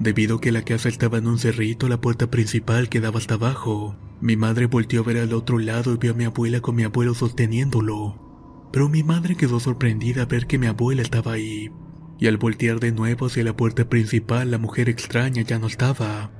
Debido 0.00 0.36
a 0.36 0.40
que 0.40 0.52
la 0.52 0.62
casa 0.62 0.88
estaba 0.88 1.18
en 1.18 1.26
un 1.26 1.38
cerrito, 1.38 1.88
la 1.88 2.00
puerta 2.00 2.30
principal 2.30 2.88
quedaba 2.88 3.18
hasta 3.18 3.34
abajo. 3.34 3.96
Mi 4.20 4.36
madre 4.36 4.66
volteó 4.66 5.00
a 5.02 5.04
ver 5.04 5.18
al 5.18 5.32
otro 5.32 5.58
lado 5.58 5.94
y 5.94 5.96
vio 5.96 6.12
a 6.12 6.14
mi 6.14 6.24
abuela 6.24 6.60
con 6.60 6.76
mi 6.76 6.82
abuelo 6.82 7.14
sosteniéndolo. 7.14 8.68
Pero 8.72 8.88
mi 8.88 9.02
madre 9.02 9.36
quedó 9.36 9.60
sorprendida 9.60 10.22
a 10.22 10.26
ver 10.26 10.46
que 10.46 10.58
mi 10.58 10.66
abuela 10.66 11.02
estaba 11.02 11.32
ahí. 11.32 11.70
Y 12.18 12.26
al 12.26 12.36
voltear 12.36 12.80
de 12.80 12.92
nuevo 12.92 13.26
hacia 13.26 13.44
la 13.44 13.56
puerta 13.56 13.88
principal, 13.88 14.50
la 14.50 14.58
mujer 14.58 14.88
extraña 14.88 15.42
ya 15.42 15.58
no 15.58 15.66
estaba. 15.68 16.32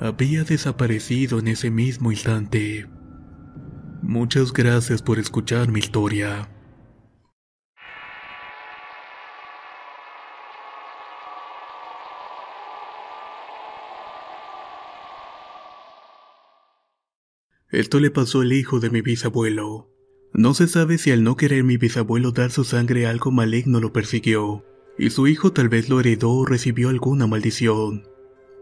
había 0.00 0.44
desaparecido 0.44 1.38
en 1.38 1.48
ese 1.48 1.70
mismo 1.70 2.10
instante. 2.10 2.86
Muchas 4.08 4.52
gracias 4.52 5.02
por 5.02 5.18
escuchar 5.18 5.68
mi 5.72 5.80
historia. 5.80 6.48
Esto 17.72 17.98
le 17.98 18.12
pasó 18.12 18.42
al 18.42 18.52
hijo 18.52 18.78
de 18.78 18.90
mi 18.90 19.00
bisabuelo. 19.02 19.90
No 20.32 20.54
se 20.54 20.68
sabe 20.68 20.98
si 20.98 21.10
al 21.10 21.24
no 21.24 21.36
querer 21.36 21.64
mi 21.64 21.76
bisabuelo 21.76 22.30
dar 22.30 22.52
su 22.52 22.62
sangre 22.62 23.08
algo 23.08 23.32
maligno 23.32 23.80
lo 23.80 23.92
persiguió, 23.92 24.64
y 24.96 25.10
su 25.10 25.26
hijo 25.26 25.52
tal 25.52 25.68
vez 25.68 25.88
lo 25.88 25.98
heredó 25.98 26.30
o 26.30 26.46
recibió 26.46 26.90
alguna 26.90 27.26
maldición. 27.26 28.06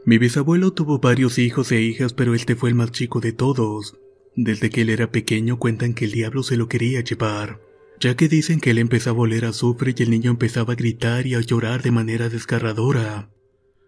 Mi 0.06 0.16
bisabuelo 0.16 0.72
tuvo 0.72 1.00
varios 1.00 1.36
hijos 1.36 1.70
e 1.70 1.82
hijas, 1.82 2.14
pero 2.14 2.34
este 2.34 2.56
fue 2.56 2.70
el 2.70 2.76
más 2.76 2.92
chico 2.92 3.20
de 3.20 3.32
todos. 3.32 3.98
Desde 4.36 4.70
que 4.70 4.82
él 4.82 4.90
era 4.90 5.10
pequeño 5.10 5.58
cuentan 5.58 5.94
que 5.94 6.06
el 6.06 6.12
diablo 6.12 6.42
se 6.42 6.56
lo 6.56 6.68
quería 6.68 7.00
llevar, 7.02 7.60
ya 8.00 8.16
que 8.16 8.28
dicen 8.28 8.60
que 8.60 8.70
él 8.70 8.78
empezaba 8.78 9.18
a 9.18 9.22
oler 9.22 9.44
azufre 9.44 9.94
y 9.96 10.02
el 10.02 10.10
niño 10.10 10.30
empezaba 10.30 10.72
a 10.72 10.76
gritar 10.76 11.26
y 11.26 11.34
a 11.34 11.40
llorar 11.40 11.82
de 11.82 11.92
manera 11.92 12.28
desgarradora. 12.28 13.30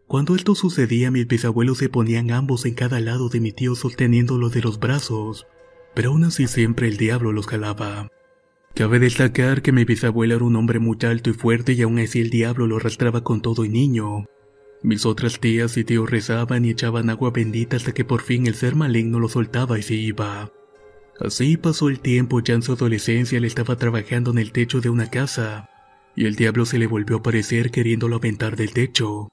Cuando 0.07 0.37
esto 0.37 0.55
sucedía, 0.55 1.11
mis 1.11 1.27
bisabuelos 1.27 1.79
se 1.79 1.89
ponían 1.89 2.31
ambos 2.31 2.65
en 2.65 2.75
cada 2.75 3.01
lado 3.01 3.29
de 3.29 3.41
mi 3.41 3.51
tío 3.51 3.75
sosteniéndolo 3.75 4.51
de 4.51 4.61
los 4.61 4.79
brazos, 4.79 5.49
pero 5.95 6.11
aún 6.11 6.23
así 6.25 6.47
siempre 6.47 6.87
el 6.87 6.97
diablo 6.97 7.33
los 7.33 7.49
jalaba. 7.49 8.09
Cabe 8.75 9.01
destacar 9.01 9.63
que 9.63 9.73
mi 9.73 9.85
bisabuelo 9.85 10.37
era 10.37 10.45
un 10.45 10.55
hombre 10.55 10.79
muy 10.79 10.99
alto 11.03 11.31
y 11.31 11.33
fuerte 11.33 11.73
y 11.73 11.83
aún 11.83 11.99
así 11.99 12.21
el 12.21 12.31
diablo 12.31 12.69
lo 12.69 12.77
arrastraba 12.77 13.25
con 13.25 13.43
todo 13.43 13.65
y 13.65 13.69
niño. 13.69 14.27
Mis 14.87 15.05
otras 15.05 15.41
tías 15.41 15.77
y 15.79 15.83
tíos 15.83 16.09
rezaban 16.09 16.65
y 16.65 16.71
echaban 16.71 17.11
agua 17.11 17.33
bendita 17.33 17.77
hasta 17.77 17.91
que 17.91 18.05
por 18.05 18.23
fin 18.23 18.47
el 18.47 18.55
ser 18.55 18.77
maligno 18.77 19.19
lo 19.19 19.29
soltaba 19.29 19.81
y 19.81 19.83
se 19.83 19.95
iba. 19.95 20.53
Así 21.19 21.57
pasó 21.57 21.89
el 21.89 21.99
tiempo, 21.99 22.39
ya 22.39 22.55
en 22.55 22.63
su 22.63 22.75
adolescencia 22.75 23.37
él 23.37 23.45
estaba 23.45 23.75
trabajando 23.75 24.31
en 24.31 24.39
el 24.39 24.53
techo 24.53 24.81
de 24.81 24.89
una 24.89 25.11
casa, 25.11 25.69
y 26.15 26.27
el 26.27 26.37
diablo 26.37 26.67
se 26.67 26.79
le 26.79 26.87
volvió 26.87 27.17
a 27.17 27.19
aparecer 27.19 27.73
queriéndolo 27.73 28.15
aventar 28.15 28.55
del 28.55 28.73
techo. 28.73 29.29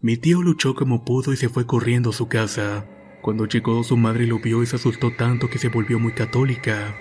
Mi 0.00 0.16
tío 0.16 0.40
luchó 0.40 0.74
como 0.74 1.04
pudo 1.04 1.34
y 1.34 1.36
se 1.36 1.50
fue 1.50 1.66
corriendo 1.66 2.08
a 2.08 2.14
su 2.14 2.28
casa. 2.28 2.86
Cuando 3.20 3.44
llegó 3.44 3.84
su 3.84 3.98
madre 3.98 4.26
lo 4.26 4.38
vio 4.38 4.62
y 4.62 4.66
se 4.66 4.76
asustó 4.76 5.10
tanto 5.10 5.50
que 5.50 5.58
se 5.58 5.68
volvió 5.68 5.98
muy 5.98 6.12
católica. 6.12 6.96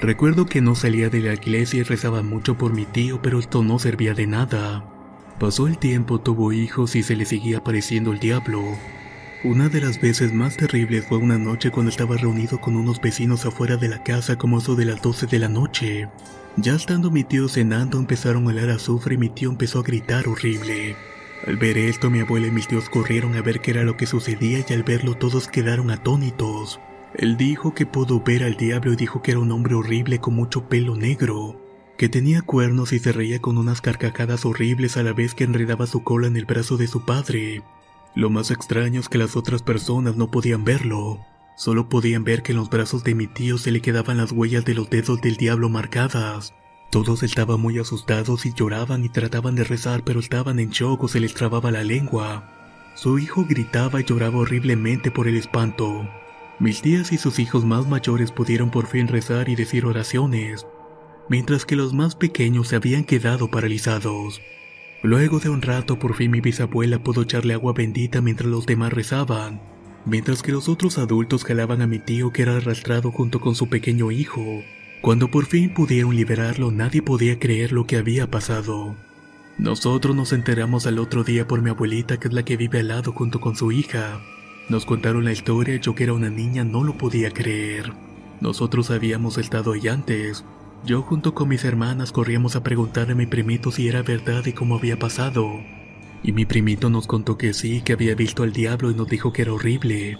Recuerdo 0.00 0.46
que 0.46 0.60
no 0.60 0.76
salía 0.76 1.08
de 1.08 1.18
la 1.18 1.34
iglesia 1.34 1.80
y 1.80 1.82
rezaba 1.82 2.22
mucho 2.22 2.56
por 2.56 2.72
mi 2.72 2.84
tío, 2.84 3.20
pero 3.20 3.40
esto 3.40 3.64
no 3.64 3.80
servía 3.80 4.14
de 4.14 4.28
nada. 4.28 4.91
Pasó 5.42 5.66
el 5.66 5.76
tiempo, 5.76 6.20
tuvo 6.20 6.52
hijos 6.52 6.94
y 6.94 7.02
se 7.02 7.16
le 7.16 7.24
seguía 7.24 7.58
apareciendo 7.58 8.12
el 8.12 8.20
diablo. 8.20 8.62
Una 9.42 9.68
de 9.68 9.80
las 9.80 10.00
veces 10.00 10.32
más 10.32 10.56
terribles 10.56 11.04
fue 11.04 11.18
una 11.18 11.36
noche 11.36 11.72
cuando 11.72 11.90
estaba 11.90 12.16
reunido 12.16 12.60
con 12.60 12.76
unos 12.76 13.00
vecinos 13.00 13.44
afuera 13.44 13.76
de 13.76 13.88
la 13.88 14.04
casa 14.04 14.38
como 14.38 14.58
eso 14.58 14.76
de 14.76 14.84
las 14.84 15.02
12 15.02 15.26
de 15.26 15.40
la 15.40 15.48
noche. 15.48 16.08
Ya 16.58 16.76
estando 16.76 17.10
mi 17.10 17.24
tío 17.24 17.48
cenando 17.48 17.98
empezaron 17.98 18.44
a 18.44 18.50
oler 18.50 18.70
azufre 18.70 19.16
y 19.16 19.18
mi 19.18 19.30
tío 19.30 19.50
empezó 19.50 19.80
a 19.80 19.82
gritar 19.82 20.28
horrible. 20.28 20.94
Al 21.44 21.56
ver 21.56 21.76
esto, 21.76 22.08
mi 22.08 22.20
abuela 22.20 22.46
y 22.46 22.52
mis 22.52 22.68
tíos 22.68 22.88
corrieron 22.88 23.34
a 23.34 23.42
ver 23.42 23.58
qué 23.58 23.72
era 23.72 23.82
lo 23.82 23.96
que 23.96 24.06
sucedía 24.06 24.64
y 24.64 24.72
al 24.72 24.84
verlo 24.84 25.16
todos 25.16 25.48
quedaron 25.48 25.90
atónitos. 25.90 26.78
Él 27.14 27.36
dijo 27.36 27.74
que 27.74 27.84
pudo 27.84 28.20
ver 28.20 28.44
al 28.44 28.56
diablo 28.56 28.92
y 28.92 28.96
dijo 28.96 29.22
que 29.22 29.32
era 29.32 29.40
un 29.40 29.50
hombre 29.50 29.74
horrible 29.74 30.20
con 30.20 30.34
mucho 30.36 30.68
pelo 30.68 30.94
negro, 30.94 31.61
que 31.96 32.08
tenía 32.08 32.42
cuernos 32.42 32.92
y 32.92 32.98
se 32.98 33.12
reía 33.12 33.40
con 33.40 33.58
unas 33.58 33.80
carcajadas 33.80 34.44
horribles 34.44 34.96
a 34.96 35.02
la 35.02 35.12
vez 35.12 35.34
que 35.34 35.44
enredaba 35.44 35.86
su 35.86 36.02
cola 36.02 36.26
en 36.26 36.36
el 36.36 36.44
brazo 36.44 36.76
de 36.76 36.86
su 36.86 37.04
padre. 37.04 37.62
Lo 38.14 38.30
más 38.30 38.50
extraño 38.50 39.00
es 39.00 39.08
que 39.08 39.18
las 39.18 39.36
otras 39.36 39.62
personas 39.62 40.16
no 40.16 40.30
podían 40.30 40.64
verlo, 40.64 41.20
solo 41.56 41.88
podían 41.88 42.24
ver 42.24 42.42
que 42.42 42.52
en 42.52 42.58
los 42.58 42.70
brazos 42.70 43.04
de 43.04 43.14
mi 43.14 43.26
tío 43.26 43.58
se 43.58 43.70
le 43.70 43.80
quedaban 43.80 44.18
las 44.18 44.32
huellas 44.32 44.64
de 44.64 44.74
los 44.74 44.90
dedos 44.90 45.20
del 45.20 45.36
diablo 45.36 45.68
marcadas. 45.68 46.54
Todos 46.90 47.22
estaban 47.22 47.58
muy 47.58 47.78
asustados 47.78 48.44
y 48.44 48.52
lloraban 48.52 49.02
y 49.04 49.08
trataban 49.08 49.54
de 49.54 49.64
rezar, 49.64 50.04
pero 50.04 50.20
estaban 50.20 50.58
en 50.58 50.70
shock 50.70 51.04
o 51.04 51.08
se 51.08 51.20
les 51.20 51.32
trababa 51.32 51.70
la 51.70 51.84
lengua. 51.84 52.50
Su 52.94 53.18
hijo 53.18 53.46
gritaba 53.48 54.00
y 54.00 54.04
lloraba 54.04 54.38
horriblemente 54.38 55.10
por 55.10 55.26
el 55.26 55.36
espanto. 55.36 56.06
Mis 56.58 56.82
tías 56.82 57.10
y 57.10 57.18
sus 57.18 57.38
hijos 57.38 57.64
más 57.64 57.88
mayores 57.88 58.30
pudieron 58.30 58.70
por 58.70 58.86
fin 58.86 59.08
rezar 59.08 59.48
y 59.48 59.56
decir 59.56 59.86
oraciones, 59.86 60.66
mientras 61.28 61.64
que 61.64 61.76
los 61.76 61.92
más 61.92 62.14
pequeños 62.16 62.68
se 62.68 62.76
habían 62.76 63.04
quedado 63.04 63.50
paralizados. 63.50 64.40
Luego 65.02 65.40
de 65.40 65.48
un 65.48 65.62
rato 65.62 65.98
por 65.98 66.14
fin 66.14 66.30
mi 66.30 66.40
bisabuela 66.40 67.02
pudo 67.02 67.22
echarle 67.22 67.54
agua 67.54 67.72
bendita 67.72 68.20
mientras 68.20 68.48
los 68.48 68.66
demás 68.66 68.92
rezaban, 68.92 69.60
mientras 70.04 70.42
que 70.42 70.52
los 70.52 70.68
otros 70.68 70.98
adultos 70.98 71.44
jalaban 71.44 71.82
a 71.82 71.86
mi 71.86 71.98
tío 71.98 72.32
que 72.32 72.42
era 72.42 72.56
arrastrado 72.56 73.10
junto 73.10 73.40
con 73.40 73.54
su 73.54 73.68
pequeño 73.68 74.10
hijo. 74.10 74.62
Cuando 75.00 75.28
por 75.28 75.46
fin 75.46 75.74
pudieron 75.74 76.14
liberarlo, 76.14 76.70
nadie 76.70 77.02
podía 77.02 77.38
creer 77.40 77.72
lo 77.72 77.86
que 77.86 77.96
había 77.96 78.30
pasado. 78.30 78.94
Nosotros 79.58 80.14
nos 80.14 80.32
enteramos 80.32 80.86
al 80.86 80.98
otro 80.98 81.24
día 81.24 81.48
por 81.48 81.60
mi 81.60 81.70
abuelita, 81.70 82.18
que 82.18 82.28
es 82.28 82.34
la 82.34 82.44
que 82.44 82.56
vive 82.56 82.80
al 82.80 82.88
lado 82.88 83.12
junto 83.12 83.40
con 83.40 83.56
su 83.56 83.72
hija. 83.72 84.20
Nos 84.68 84.86
contaron 84.86 85.24
la 85.24 85.32
historia 85.32 85.76
yo 85.76 85.94
que 85.94 86.04
era 86.04 86.12
una 86.12 86.30
niña 86.30 86.64
no 86.64 86.84
lo 86.84 86.96
podía 86.96 87.32
creer. 87.32 87.92
Nosotros 88.40 88.90
habíamos 88.90 89.38
estado 89.38 89.72
ahí 89.72 89.88
antes. 89.88 90.44
Yo 90.84 91.02
junto 91.02 91.32
con 91.32 91.48
mis 91.48 91.64
hermanas 91.64 92.10
corríamos 92.10 92.56
a 92.56 92.64
preguntarle 92.64 93.12
a 93.12 93.16
mi 93.16 93.26
primito 93.26 93.70
si 93.70 93.86
era 93.86 94.02
verdad 94.02 94.44
y 94.46 94.52
cómo 94.52 94.76
había 94.76 94.98
pasado. 94.98 95.60
Y 96.24 96.32
mi 96.32 96.44
primito 96.44 96.90
nos 96.90 97.06
contó 97.06 97.38
que 97.38 97.54
sí, 97.54 97.82
que 97.82 97.92
había 97.92 98.14
visto 98.16 98.42
al 98.42 98.52
diablo 98.52 98.90
y 98.90 98.94
nos 98.94 99.08
dijo 99.08 99.32
que 99.32 99.42
era 99.42 99.52
horrible. 99.52 100.18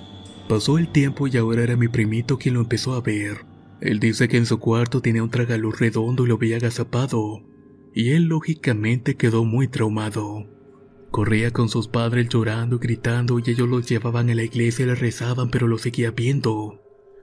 Pasó 0.48 0.78
el 0.78 0.90
tiempo 0.92 1.26
y 1.26 1.36
ahora 1.36 1.62
era 1.62 1.76
mi 1.76 1.88
primito 1.88 2.38
quien 2.38 2.54
lo 2.54 2.60
empezó 2.60 2.94
a 2.94 3.00
ver. 3.00 3.44
Él 3.80 3.98
dice 3.98 4.28
que 4.28 4.36
en 4.36 4.46
su 4.46 4.60
cuarto 4.60 5.00
tenía 5.00 5.24
un 5.24 5.30
tragaluz 5.30 5.80
redondo 5.80 6.24
y 6.24 6.28
lo 6.28 6.36
había 6.36 6.56
agazapado, 6.56 7.42
y 7.92 8.10
él 8.10 8.24
lógicamente 8.24 9.16
quedó 9.16 9.44
muy 9.44 9.66
traumado. 9.66 10.46
Corría 11.10 11.50
con 11.50 11.68
sus 11.68 11.88
padres 11.88 12.28
llorando 12.28 12.76
y 12.76 12.78
gritando 12.78 13.38
y 13.38 13.50
ellos 13.50 13.68
los 13.68 13.88
llevaban 13.88 14.30
a 14.30 14.34
la 14.34 14.44
iglesia 14.44 14.84
y 14.84 14.88
le 14.88 14.94
rezaban 14.94 15.50
pero 15.50 15.66
lo 15.66 15.78
seguía 15.78 16.12
viendo. 16.12 16.81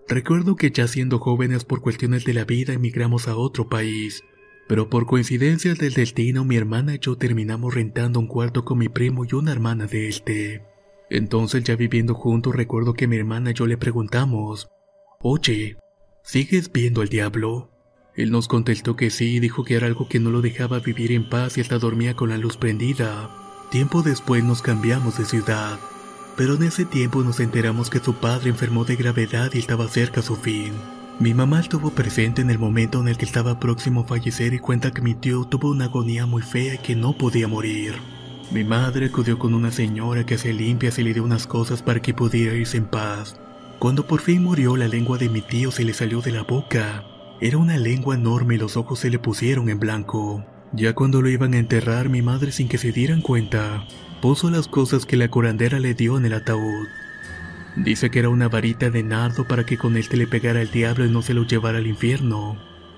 Recuerdo 0.09 0.55
que 0.55 0.71
ya 0.71 0.87
siendo 0.87 1.19
jóvenes 1.19 1.63
por 1.63 1.81
cuestiones 1.81 2.25
de 2.25 2.33
la 2.33 2.43
vida 2.43 2.73
emigramos 2.73 3.27
a 3.27 3.37
otro 3.37 3.69
país, 3.69 4.23
pero 4.67 4.89
por 4.89 5.05
coincidencias 5.05 5.77
del 5.77 5.93
destino 5.93 6.43
mi 6.43 6.57
hermana 6.57 6.95
y 6.95 6.99
yo 6.99 7.15
terminamos 7.15 7.75
rentando 7.75 8.19
un 8.19 8.27
cuarto 8.27 8.65
con 8.65 8.79
mi 8.79 8.89
primo 8.89 9.23
y 9.23 9.35
una 9.35 9.51
hermana 9.51 9.85
de 9.85 10.09
este. 10.09 10.63
Entonces 11.09 11.63
ya 11.63 11.75
viviendo 11.75 12.15
juntos 12.15 12.55
recuerdo 12.55 12.93
que 12.93 13.07
mi 13.07 13.17
hermana 13.17 13.51
y 13.51 13.53
yo 13.53 13.67
le 13.67 13.77
preguntamos, 13.77 14.67
Oye, 15.21 15.77
¿Sigues 16.23 16.71
viendo 16.71 17.01
al 17.01 17.09
diablo? 17.09 17.71
Él 18.15 18.29
nos 18.29 18.47
contestó 18.47 18.95
que 18.95 19.09
sí 19.09 19.37
y 19.37 19.39
dijo 19.39 19.63
que 19.63 19.75
era 19.75 19.87
algo 19.87 20.07
que 20.07 20.19
no 20.19 20.29
lo 20.29 20.41
dejaba 20.41 20.79
vivir 20.79 21.11
en 21.11 21.27
paz 21.27 21.57
y 21.57 21.61
hasta 21.61 21.79
dormía 21.79 22.15
con 22.15 22.29
la 22.29 22.37
luz 22.37 22.55
prendida. 22.55 23.31
Tiempo 23.71 24.03
después 24.03 24.43
nos 24.43 24.61
cambiamos 24.61 25.17
de 25.17 25.25
ciudad, 25.25 25.79
pero 26.39 26.55
en 26.55 26.63
ese 26.63 26.85
tiempo 26.85 27.21
nos 27.21 27.41
enteramos 27.41 27.89
que 27.89 27.99
su 27.99 28.13
padre 28.13 28.49
enfermó 28.49 28.85
de 28.85 28.95
gravedad 28.95 29.51
y 29.53 29.59
estaba 29.59 29.89
cerca 29.89 30.21
su 30.21 30.37
fin. 30.37 30.71
Mi 31.19 31.33
mamá 31.33 31.59
estuvo 31.59 31.91
presente 31.91 32.41
en 32.41 32.49
el 32.49 32.57
momento 32.57 33.01
en 33.01 33.09
el 33.09 33.17
que 33.17 33.25
estaba 33.25 33.59
próximo 33.59 34.01
a 34.01 34.05
fallecer 34.05 34.53
y 34.53 34.59
cuenta 34.59 34.91
que 34.91 35.01
mi 35.01 35.15
tío 35.15 35.43
tuvo 35.43 35.71
una 35.71 35.85
agonía 35.85 36.25
muy 36.25 36.41
fea 36.41 36.75
y 36.75 36.77
que 36.77 36.95
no 36.95 37.11
podía 37.11 37.49
morir. 37.49 37.95
Mi 38.51 38.63
madre 38.63 39.07
acudió 39.07 39.37
con 39.37 39.53
una 39.53 39.69
señora 39.69 40.25
que 40.25 40.37
se 40.37 40.53
limpia 40.53 40.93
y 40.95 41.01
le 41.03 41.13
dio 41.13 41.25
unas 41.25 41.45
cosas 41.45 41.81
para 41.81 42.01
que 42.01 42.13
pudiera 42.13 42.55
irse 42.55 42.77
en 42.77 42.85
paz. 42.85 43.35
Cuando 43.77 44.07
por 44.07 44.21
fin 44.21 44.41
murió, 44.41 44.77
la 44.77 44.87
lengua 44.87 45.17
de 45.17 45.27
mi 45.27 45.41
tío 45.41 45.71
se 45.71 45.83
le 45.83 45.93
salió 45.93 46.21
de 46.21 46.31
la 46.31 46.43
boca. 46.43 47.03
Era 47.41 47.57
una 47.57 47.75
lengua 47.75 48.15
enorme 48.15 48.55
y 48.55 48.59
los 48.59 48.77
ojos 48.77 48.99
se 48.99 49.09
le 49.09 49.19
pusieron 49.19 49.67
en 49.67 49.79
blanco. 49.81 50.45
Ya 50.73 50.93
cuando 50.93 51.21
lo 51.21 51.29
iban 51.29 51.53
a 51.53 51.57
enterrar, 51.57 52.09
mi 52.09 52.21
madre, 52.21 52.51
sin 52.51 52.67
que 52.67 52.77
se 52.77 52.91
dieran 52.91 53.21
cuenta, 53.21 53.87
puso 54.21 54.49
las 54.49 54.67
cosas 54.67 55.05
que 55.05 55.17
la 55.17 55.29
curandera 55.29 55.79
le 55.79 55.93
dio 55.93 56.17
en 56.17 56.25
el 56.25 56.33
ataúd. 56.33 56.87
Dice 57.75 58.09
que 58.09 58.19
era 58.19 58.29
una 58.29 58.49
varita 58.49 58.89
de 58.89 59.03
nardo 59.03 59.47
para 59.47 59.65
que 59.65 59.77
con 59.77 59.97
él 59.97 60.07
te 60.09 60.17
le 60.17 60.27
pegara 60.27 60.61
el 60.61 60.71
diablo 60.71 61.05
y 61.05 61.09
no 61.09 61.21
se 61.21 61.33
lo 61.33 61.43
llevara 61.45 61.77
al 61.77 61.87
infierno. 61.87 62.57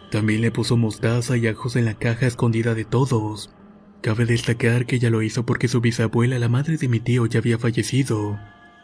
También 0.09 0.41
le 0.41 0.51
puso 0.51 0.75
mostaza 0.75 1.37
y 1.37 1.47
ajos 1.47 1.75
en 1.75 1.85
la 1.85 1.93
caja 1.93 2.27
escondida 2.27 2.73
de 2.73 2.85
todos. 2.85 3.53
Cabe 4.01 4.25
destacar 4.25 4.85
que 4.85 4.97
ella 4.97 5.09
lo 5.09 5.21
hizo 5.21 5.45
porque 5.45 5.67
su 5.67 5.79
bisabuela, 5.79 6.39
la 6.39 6.49
madre 6.49 6.77
de 6.77 6.87
mi 6.87 6.99
tío, 6.99 7.25
ya 7.25 7.39
había 7.39 7.57
fallecido 7.57 8.37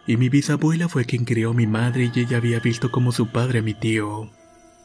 y 0.07 0.15
mi 0.15 0.29
bisabuela 0.29 0.87
fue 0.87 1.03
quien 1.03 1.25
crió 1.25 1.51
a 1.51 1.53
mi 1.53 1.67
madre 1.67 2.09
y 2.15 2.19
ella 2.21 2.37
había 2.37 2.61
visto 2.61 2.89
como 2.89 3.11
su 3.11 3.27
padre 3.27 3.59
a 3.59 3.61
mi 3.61 3.73
tío. 3.73 4.29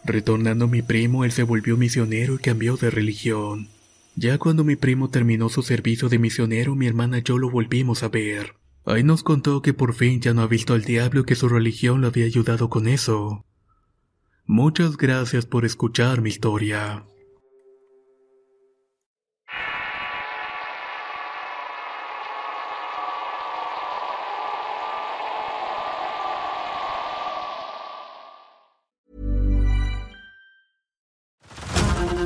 Retornando 0.04 0.66
mi 0.66 0.82
primo, 0.82 1.24
él 1.24 1.30
se 1.30 1.44
volvió 1.44 1.76
misionero 1.76 2.34
y 2.34 2.38
cambió 2.38 2.76
de 2.76 2.90
religión. 2.90 3.68
Ya 4.14 4.38
cuando 4.38 4.64
mi 4.64 4.76
primo 4.76 5.08
terminó 5.10 5.48
su 5.48 5.62
servicio 5.62 6.08
de 6.08 6.18
misionero, 6.18 6.74
mi 6.74 6.86
hermana 6.86 7.18
y 7.18 7.22
yo 7.22 7.38
lo 7.38 7.50
volvimos 7.50 8.02
a 8.02 8.08
ver. 8.08 8.54
Ahí 8.84 9.04
nos 9.04 9.22
contó 9.22 9.62
que 9.62 9.74
por 9.74 9.94
fin 9.94 10.20
ya 10.20 10.34
no 10.34 10.42
ha 10.42 10.46
visto 10.46 10.74
al 10.74 10.82
diablo 10.82 11.20
y 11.20 11.24
que 11.24 11.34
su 11.34 11.48
religión 11.48 12.00
lo 12.00 12.08
había 12.08 12.26
ayudado 12.26 12.68
con 12.68 12.88
eso. 12.88 13.46
Muchas 14.44 14.96
gracias 14.96 15.46
por 15.46 15.64
escuchar 15.64 16.20
mi 16.20 16.28
historia. 16.28 17.04